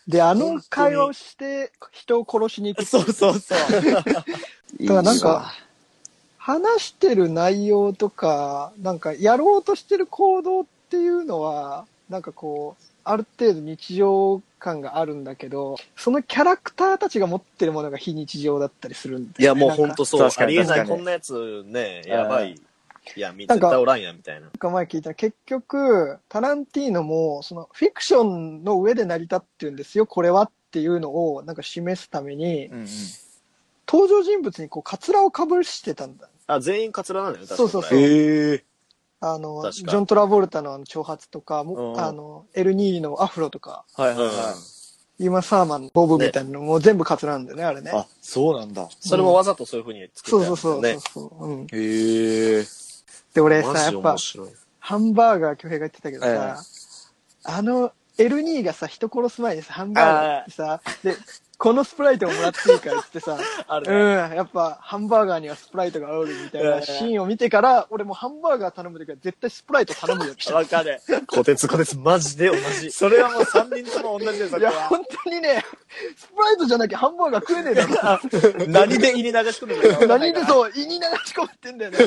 [0.09, 2.85] で、あの会話をして人を殺しに行く。
[2.85, 3.59] そうそうそう。
[3.95, 4.15] だか
[4.81, 5.53] らなんか、
[6.43, 20.21] 話してる内容とか、なんかやろうとしてる行動っていうのは、なんかこう、ある程度日常感があるんだけど、そのキャラクターたちが持ってるものが非日常だったりするんだよねいや、もうなんかほんとそう。
[20.21, 22.51] 確かにありえない、こんなやつね、やばい。
[23.17, 24.41] いや、絶なんか対おらんや、みたいな。
[24.41, 32.87] なんか前聞いたら結局、タランティーノも、そのフィクションの上で成り立ってるんですよ、これはっていうのをなんか示すために、うんうん。
[33.87, 36.29] 登場人物にこう、カツラをかぶしてたんだ。
[36.47, 38.65] あ、全員カツラなんだよね、確かそうそうそうへえ。
[39.21, 44.55] あの、確かジョン・トラボルタのあの長髪とか、もうんあの、エルニーリのアフロとか、うんはいはいは
[45.19, 47.95] ユーマ・サーマンのボブみたいなのも全部カツラなんだよね、あれねい。。
[47.95, 48.89] あ、そうなんだ。
[48.99, 51.01] それもわざとそういう風に作そうってそうそうあるんだよね。
[51.13, 51.63] そうそう、うん。
[51.63, 52.65] へえ。
[53.35, 54.49] で、俺さ、マジやっぱ面、白い。
[54.81, 56.65] ハンバーガー、巨平が言ってたけどえさ、
[57.45, 61.17] あの、エルニーがさ、人殺す前にさ、ハンバーガーってさ、で、
[61.63, 64.35] このスプライトももらっていいかっつってさ、 あるうん、ね。
[64.35, 70.35] やっぱ、ハンバーガーにはスプライトが合うみたいええなシーンを見てから、俺もうハンバーガー頼むときは絶対スプライト頼むよ。
[70.53, 71.01] わかる。
[71.29, 72.91] こてつこてつ、マジで同じ。
[72.91, 74.73] それはもう三人とも同じです、そいや。
[74.73, 75.65] 本当にね、
[76.17, 78.67] スプライトじゃなきゃハンバーガー食えねえだろ。
[78.67, 81.99] 何で胃に流し込んでるのか何でそう、胃に流し込ってんだよね。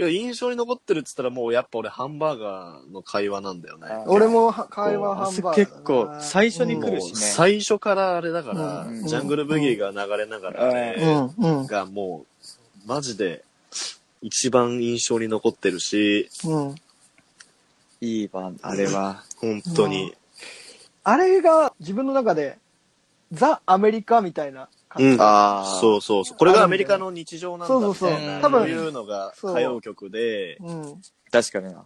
[0.00, 3.88] いや、印象に残ってるっつったらもうやっぱ俺ハンバーガーの会話なんだよね。
[3.90, 5.54] あ俺もは会話ハンバーガー。
[5.56, 10.94] 結構最初に来るしね最初からあれだから、うんジャングルブギーが流れながら、ね
[11.38, 12.26] うん、うん、がも
[12.86, 13.42] う、マジで
[14.22, 16.74] 一番印象に残ってるし、うん。
[18.00, 19.24] いいわ、あれは。
[19.38, 20.14] 本当に。
[21.02, 22.58] あれが自分の中で、
[23.32, 24.68] ザ・アメリカみたいな。
[24.96, 26.38] うんあーそうそうそう。
[26.38, 28.06] これがアメリカの日常なんだみそ
[28.40, 31.02] 多分そういうのが歌謡曲で、うん。
[31.30, 31.84] 確かにな。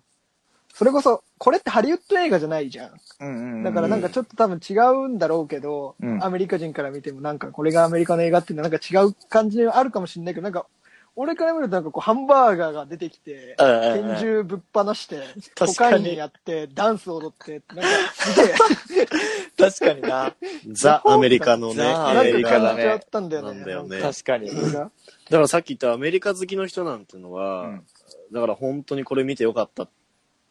[0.74, 2.92] それこそ、これってハリウッド映画じゃないじゃん。
[3.20, 3.62] うんうん。
[3.62, 10.66] だからなんかちょっと多分違うんだろうけど、うんアメリカ人から見てもなんかこれがアメリカの映画っていうのはなんか違う感じあるかもしれないけど、なんか、
[11.14, 15.20] 俺から見るとなんかこうハンバーガーが出てきて、拳銃ぶっ放して、
[15.59, 19.07] コ確かにカインやって、ダンス踊って、なんかすげえ、
[19.59, 20.35] 確かにな。
[20.72, 22.96] ザ・アメリカのね、ザアなん映画か感じちゃだね。
[22.96, 23.48] ったんだよね。
[23.48, 24.48] なんだよね確かに。
[24.51, 24.90] だか
[25.31, 27.87] らさっき言ったアメリカ好きの人なんてのは、うん
[28.33, 29.88] だから本当にこれ見てよかった。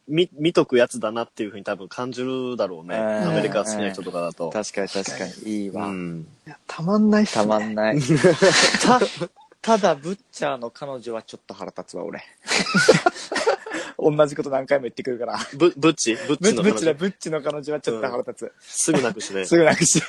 [0.08, 2.96] 見、見とくやつだなっていうふうに多分感じるだろうね。
[2.96, 4.52] うんアメリカ好きな人とかだと。
[4.52, 5.64] 確かに確かに。
[5.64, 5.88] いいうわ。
[5.88, 6.28] ん。
[6.68, 7.44] たまんないっすね。
[7.44, 7.98] たまんない。
[9.62, 12.24] た、ただ、ブッチャーの彼女はちょっと腹立つわ、俺。
[13.98, 15.40] 同じこと何回も言ってくるから。
[15.54, 16.16] ブ、ブッチ？
[16.16, 16.94] ブッブッブッチだ、チの彼女。
[16.96, 19.50] ブッチの彼女はちょっと腹立すぐなくしねつ。。
[19.50, 20.02] すぐなくし。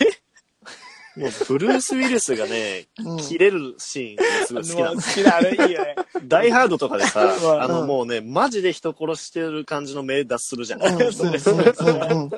[1.15, 5.03] もうブルース・ウィルスがね、うん切れるシーンがすごい好きなのもう。
[5.03, 5.97] 好きな、あれいいよね。
[6.25, 10.83] ダイハードとかでさ、うんあのもうね、マジで人殺してる感じの目出するじゃん。
[10.83, 11.13] うん うんうんうん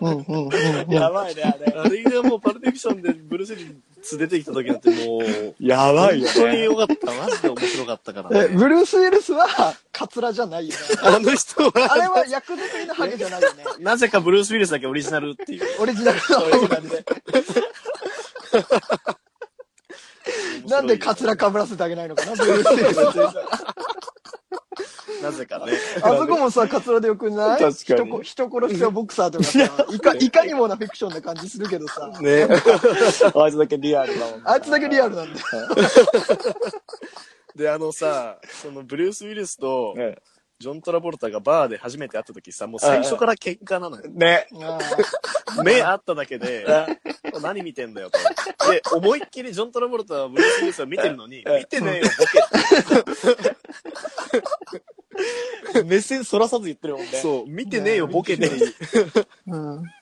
[0.01, 0.49] うんうん
[0.89, 1.73] うんやばいね、あれ。
[1.73, 6.65] あれがもうパルフィクションでブルース・ウィルス出てきた時なんてもう、 やばいよ本当にね。
[6.65, 7.13] 良かった。
[7.13, 8.57] マジで面白かったからえ、ね。
[8.57, 10.81] ブルース・ウィルスは、カツラじゃないよね。
[11.03, 13.65] あの人は、あれは役作りのハゲじゃないよね。
[13.81, 15.83] なぜかブルース・ウィルスだけオリジナルっていう。
[15.83, 17.05] オリジナルのオリジナルで。
[20.67, 23.37] なんでカツラかぶらせてあげないのかな、ブルース・ウィルス。
[25.23, 25.73] なぜかね。
[26.03, 27.61] あそこもさ、カツラでよくない？
[27.61, 32.47] 確かに人殺しはボクサーとかさ、いか、いかにもなフィクションな感じするけどさ、ね。
[33.35, 34.43] あいつだけリアルだもん。
[34.45, 35.47] あいつだけリアルなんだよ。
[37.57, 40.17] で、あのさ、そのブルース・ウィルスとね。
[40.61, 44.05] ジョン・トラボルタがバーで初めて会った時さ、もう最初から喧嘩なのよ。
[44.09, 44.47] ね。
[44.63, 44.79] あ
[45.65, 46.65] 目合っただけで、
[47.43, 48.19] 何見てんだよと。
[48.71, 52.25] で、思いっきりジョン・トラボルタはブルース・ウィルスを見てるのに、うん見てねえよ、ボ
[53.34, 53.34] ケ。
[55.95, 57.19] 目線そらさず言ってるもんね。
[57.19, 58.49] そう、見てねえよ、ボケってい
[59.47, 59.57] う。
[59.57, 59.93] ん。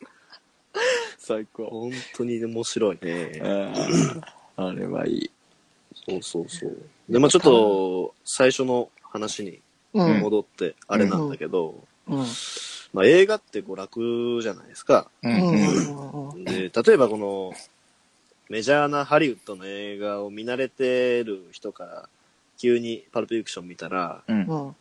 [1.18, 1.66] 最高。
[1.66, 3.40] 本当に面白いね。
[4.56, 5.30] あれはいい。
[6.06, 6.76] そうそうそう。
[7.08, 9.60] で、まあちょっと、最初の話に
[9.94, 10.20] うん。
[10.20, 12.24] 戻って、あれなんだけど、うん。
[12.92, 15.10] まあ映画って娯楽じゃないですか。
[15.22, 16.32] ううん。
[16.32, 16.44] うん。
[16.44, 17.54] で、例えばこの、
[18.48, 22.08] メジャーなハリウッドの映画を見慣れてる人から、
[22.58, 24.44] 急にパルプフィクション見たら、うん。
[24.46, 24.76] うん。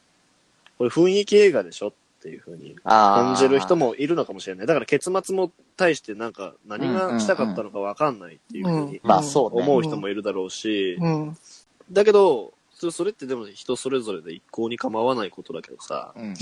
[0.81, 4.65] これ雰囲気映画でしょっていう風に感あじる人もいるのかもしれない。
[4.65, 9.61] だから結末も対してなんか何がしたかったのかわかんないっていう風にまあそうね。
[9.61, 11.37] 思う人もいるだろうし、うん。
[11.91, 16.33] だけど、それってでも人それぞれで一向に構わないことだけどさ、うん。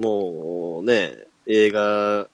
[0.00, 1.16] もうね、
[1.48, 2.28] 映画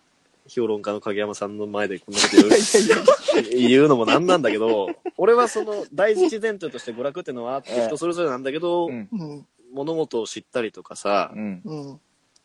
[0.47, 9.47] 評論家の影山さんの前でこんなこと言う言うのもなんなんだけど、俺はその第一前提として娯楽っていうのはあってええ人それぞれなんだけど、うん。
[9.73, 9.77] うん。
[9.77, 11.63] 物事を知ったりとかさ、うん。
[11.65, 12.01] うん。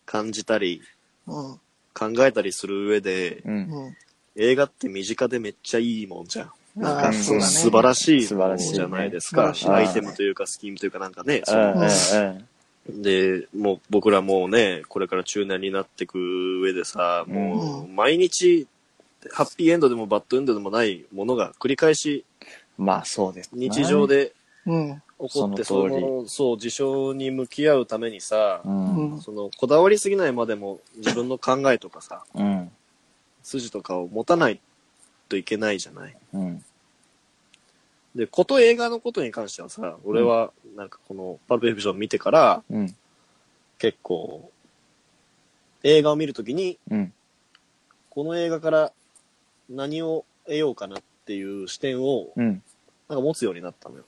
[0.05, 0.81] 感じたり、
[1.27, 1.59] うん。
[1.93, 3.53] 考えたりする上で、うん。
[3.53, 3.97] うん。
[4.35, 6.51] 映画って身近でめっちゃいいもんじゃん。
[6.83, 7.51] ああ、うんそうだね。
[7.51, 9.53] 素晴らしい素晴らしいねじゃないですか。
[9.53, 11.41] 素晴らしいアイテムというかスキームというかなんかね。
[11.45, 12.47] そううん
[12.89, 18.65] で、もう僕らもうね、これから中年になっていく上でさ、もうう毎日、
[19.33, 22.23] ハッピーエンドでもバッドエンドでもないものが繰り返し
[22.79, 22.85] うん。
[22.85, 23.67] まあそうですね。
[23.67, 24.31] 日常で
[24.65, 25.01] うん。
[25.19, 29.13] 起こって、そのそう、事象に向き合うためにさ、うん。
[29.13, 29.21] うん。
[29.21, 32.71] その、こだわりすぎないまでも自分の考えとかさ、うん。
[33.41, 34.59] 筋とかを持たない
[35.29, 36.15] といけないじゃない？
[36.33, 36.63] うん。
[38.15, 42.95] で、こと映画のことに関してはさ、俺は、なんかこの、パルプフィクション見てから、うん。
[43.79, 44.51] 結構、
[45.83, 47.13] 映画を見るときに、うん。
[48.09, 48.93] この映画から
[49.69, 52.63] 何を得ようかなっていう視点を、うん。
[53.07, 54.03] なんか持つようになったのよ。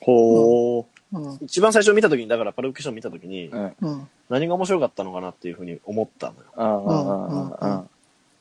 [0.00, 1.38] ほうん。
[1.42, 3.56] 一番最初見たときに、だからパルプフィクション見たときにう。
[3.56, 3.74] う、ん。
[3.80, 4.08] うん。
[4.28, 6.40] 何が面白かったのかなっていうふうに思ったのよ。
[6.56, 7.84] ああ、ああ、あ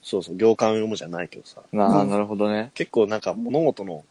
[0.02, 1.62] そうそう、行間を読むじゃないけどさ。
[1.74, 1.78] あ。
[1.78, 2.72] ああ、なるほどね。
[2.74, 4.04] 結構なんか物事の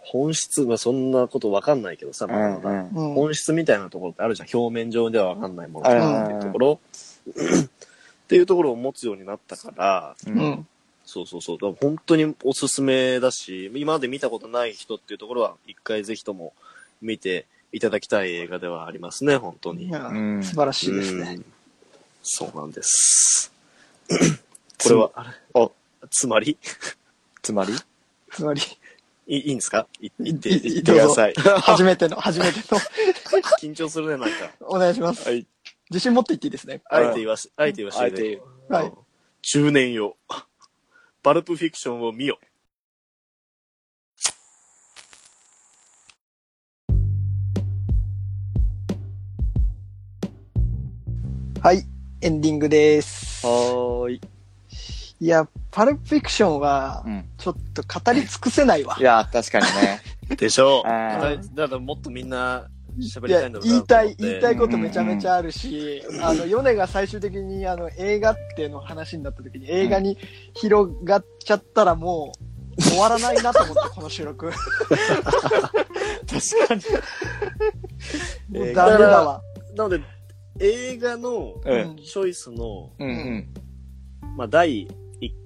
[0.00, 2.84] 本質、まあそんなことわかんないけどさ、まだまだ。
[2.92, 4.48] 本質みたいなところってあるじゃん。
[4.52, 6.80] 表面上ではわかんないものうんっていうところ。
[7.30, 10.30] っていうところを持つようになったから、う。
[10.30, 10.66] うんん。
[11.06, 11.56] そうそうそう。
[11.58, 16.52] だから本当におすすめだし、今まで見たことない人っていうところは、一回ぜひとも
[17.04, 19.86] 見ていただきたい映画ではありますね、本当に。
[19.86, 21.34] いやうん素晴らしいですね。
[21.36, 21.44] うん
[22.26, 23.52] そうなんです。
[24.82, 25.70] これは、あれお、
[26.10, 26.56] つまり？
[27.42, 27.74] つまり？
[28.32, 28.62] つまり、
[29.26, 29.86] いいいんですか？
[30.00, 31.34] い言って、い言ってください。
[31.60, 32.78] 初めての、初めての、
[33.60, 34.50] 緊張するね、なんか。
[34.60, 35.28] お願いします。
[35.28, 35.46] はい。
[35.90, 36.80] 自信持って言っていいですね。
[36.88, 38.40] あえて言わし、あえて言わして
[38.70, 38.92] はい。
[39.42, 40.16] 中年よ。
[41.22, 42.38] パルプフィクションを見よ。
[51.64, 51.82] はい。
[52.20, 53.46] エンディングです。
[53.46, 54.20] はーい。
[55.18, 57.24] いや、パルプフィクションはう、ん。
[57.38, 59.02] ちょっと語り尽くせないわい。
[59.02, 60.02] や、確かにね。
[60.36, 60.86] でしょう。
[60.86, 62.66] あだからもっとみんな
[63.00, 70.18] 喋りたいんだろうな言いたい、と思って言いたいことめちゃめちゃあるし、あの、ヨネが最終的にあの、映画っての話になった時に、映画に
[70.52, 72.34] 広がっちゃったらも
[72.78, 74.52] う、終わらないなと思って、この収録。
[74.92, 76.82] 確かに。
[78.52, 79.40] もうダメだわ。
[79.74, 80.02] なので、
[80.60, 81.96] 映画のうん。
[81.96, 83.48] チョイスの、うんうん。
[84.36, 84.88] まあ、第1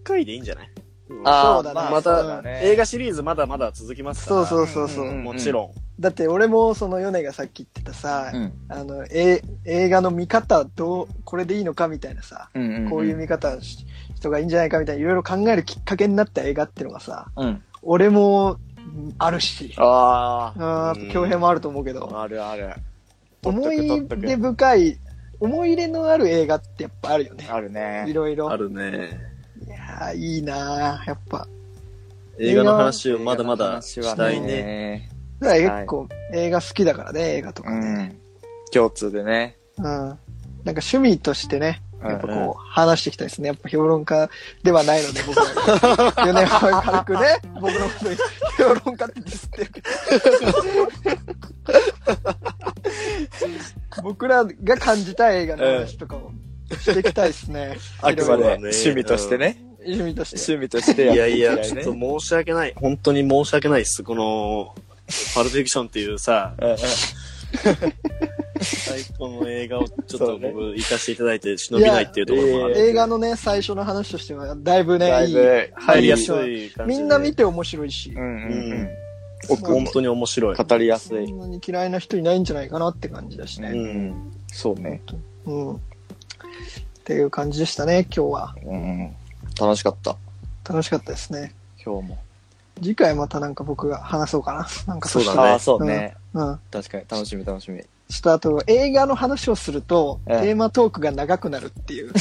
[0.04, 0.70] 回でいいんじゃない？
[1.10, 1.14] そ
[1.60, 4.46] うだねまそうた、だね映画シリーズまだまだ続きますから。
[4.46, 5.08] そうそうそうそう。
[5.08, 5.70] うんもちろん。
[6.00, 8.52] だって俺もそのヨネがさっき言ってたさ、うん。
[8.68, 12.90] あの、え映画の見方どう、これでいいのかみたいなさ、うんうん。
[12.90, 13.86] こういう見方し
[14.16, 17.62] 人がいいんじゃないかみたいないろいろ考えるきっかけになった映画っていうのがさ、うん。
[17.82, 18.56] 俺もう
[18.90, 22.22] んあるし、ああうんー京平もあると思うけど、あ。
[22.22, 22.74] あるある。
[23.44, 24.98] 思い出深い、
[25.40, 27.46] 思い入れのある映画ってやっぱあるよね。
[27.50, 28.12] あるねい。
[28.12, 28.50] ろいろ。
[28.50, 29.18] あるね。
[29.66, 31.46] いやーいいなーやっぱ。
[32.38, 34.46] 映画の話をまだまだしたいね。
[34.46, 35.10] ね。
[35.40, 38.02] だから結構映画好きだからね、映画とかうね。
[38.04, 38.16] ん。
[38.72, 39.56] 共通でね。
[39.78, 39.84] うん。
[39.84, 40.18] なんか
[40.64, 43.48] 趣味としてね、やっぱこう、話していきたいですね。
[43.48, 44.30] やっぱ評論家
[44.62, 46.12] ではないので、僕は。
[46.16, 47.92] 4年半軽くね、僕のこ
[48.56, 49.68] と評論家ってディスって。
[54.02, 56.30] 僕らが感じたい映画の話とかを
[56.80, 57.76] していきたいですね。
[58.00, 59.58] あくまで趣味としてね。
[59.80, 60.52] 趣味として。
[60.52, 62.74] 趣味としていやいや、ちょっと申し訳ない。
[62.76, 64.02] 本当に申し訳ないです。
[64.02, 64.74] この、
[65.34, 66.54] パルプフィクションっていうさ、
[68.64, 72.78] 最高の映画をちょっと僕行かせていただいて忍びないっていうところもある。
[72.78, 75.10] 映画のね、最初の話としては、だいぶね、いい。
[75.10, 76.98] だいぶ入りやすいい感じで。
[77.00, 79.56] みんな見て面白いしう、んうんうんうん。
[79.56, 80.56] 本当に面白い。
[80.56, 81.30] 語りやすそい。
[81.30, 83.70] んなに嫌いな人いないんじゃないかなって感じだしね。
[83.70, 84.32] うん。
[84.48, 85.00] そうね。
[85.46, 85.74] うん。
[85.74, 85.78] っ
[87.04, 88.54] ていう感じでしたね、今日は。
[88.64, 89.14] うん。
[89.60, 90.16] 楽しかった。
[90.68, 91.54] 楽しかったですね。
[91.84, 92.18] 今日も。
[92.82, 94.66] 次回またなんか僕が話そうかな。
[94.86, 96.14] なんかそうだねしたらああ、そうね。
[96.34, 96.60] うん。
[96.70, 97.04] 確かに。
[97.08, 97.82] 楽しみ楽しみ。
[98.10, 102.12] ちょっとあと映画の話をすると、ええテーマトークが長くなるっていう。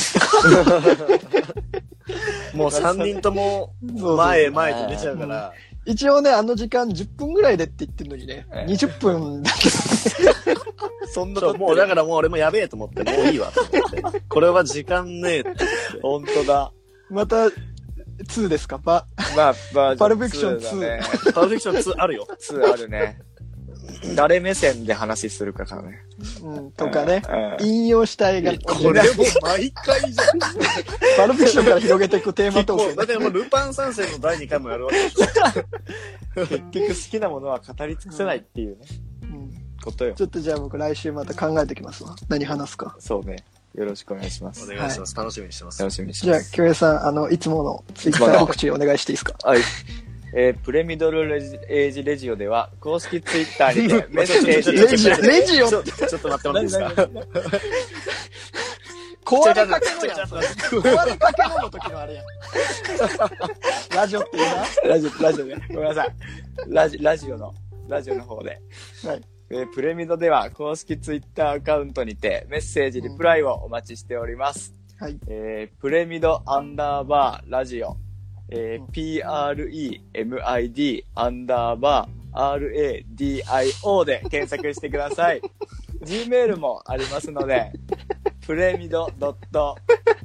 [2.54, 3.74] もう3人とも
[4.18, 5.54] 前へ前と出ちゃうから、
[5.86, 9.70] 一応ね、あの時間10分ぐらいでって言ってるのにね、ええ20分だけ
[11.14, 14.22] そんそうもうだからもう俺もやべえと思って、もういいわと思って。
[14.28, 15.52] これは時間ねえって。
[16.02, 16.72] 本当だ。
[17.10, 17.46] また
[18.26, 18.80] 2ですか？
[18.80, 21.02] パまあ、バージョンパルプフィクション2だね。
[21.34, 22.28] パルフィクション2あるよ。
[22.42, 23.20] 2あるね。
[24.16, 26.00] 誰目線で話するかからね。
[26.44, 27.22] うん、とかね、
[27.60, 28.54] うん引用した映画。
[28.58, 30.40] これもう毎回じゃん。
[31.18, 32.96] パルプフィクションから広げていくテーマトもうーク。
[32.98, 35.26] だってもうルパン三世の第2回もやるわけでしょ。
[36.36, 38.86] 結局好きなものは語り尽くせないっていうね、
[39.24, 39.52] うん
[39.84, 40.14] ことよ。
[40.14, 42.16] ちょっとじゃあ僕来週また考えてきますわ。
[42.30, 42.96] 何話すか。
[43.00, 43.38] そうね。
[43.76, 44.62] よろしくお願いします。
[44.62, 45.16] よお願いします。
[45.16, 45.84] 楽しみにしてます。
[45.84, 46.52] ろしみにしじゃあ、ます。
[46.52, 49.36] 京平さん、あの、いつものツイッター告知お願いしていいですか？
[49.44, 49.60] はい。
[50.40, 56.88] えープレミドルレジエイジレジオでは、公式ツイッターにて メッセージ、レジオ、レジオちょちょっと待ってもらっていいですか？
[59.26, 60.20] 壊れかけのやん。
[60.30, 62.26] 壊れかけのの時のあれやん。
[63.96, 64.66] ラジオっていうな。
[64.94, 65.56] ラジオ、ラジオね。
[65.70, 66.10] ごめんなさい。
[66.68, 67.54] ラジ、ラジオの、
[67.90, 68.62] ラジオの方で。
[69.06, 69.22] はい。
[69.50, 74.72] えープレミドでは公式ツイッターアカウントにてメッセージ、リプライをお待ちしております。
[75.00, 75.18] はい。
[75.28, 77.98] えープレミドアンダーバーラジオ、
[78.50, 82.18] えー PREMID アンダーバー
[83.18, 85.42] RADIO で検索してください。
[86.04, 87.72] Gmail もありますので、
[88.46, 89.78] プレミドドット、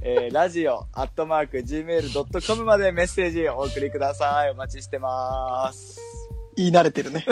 [0.02, 4.50] えーラジオアットマーク Gmail.com までメッセージをお送りください。
[4.50, 6.11] お待ちしてます。
[6.62, 7.24] 言い慣れてるね。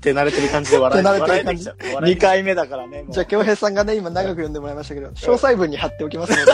[0.00, 1.94] 手慣れてる感じで笑い手慣れてる感じ笑えてきちゃう。
[1.94, 3.12] 笑え2てきちゃう回目だからね、もう。
[3.12, 6.52] じゃあ、京平さんがね、今長く読んでもらいましたけど、詳細文に貼っておきますので、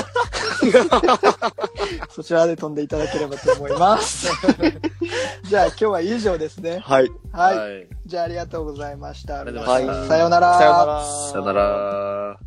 [2.10, 4.28] そちらで飛んでいただければと思います。
[5.44, 6.80] じゃあ、今日は以上ですね。
[6.84, 7.10] はい。
[7.32, 7.58] はい。
[7.58, 7.86] はい。
[8.06, 9.40] じゃあ、ありがとうございました。
[9.40, 10.58] ありがとうございましたさようなら。
[10.58, 11.04] さよなら。
[11.04, 12.38] さよなら。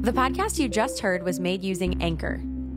[0.00, 2.42] The podcast you just heard was made using Anchor.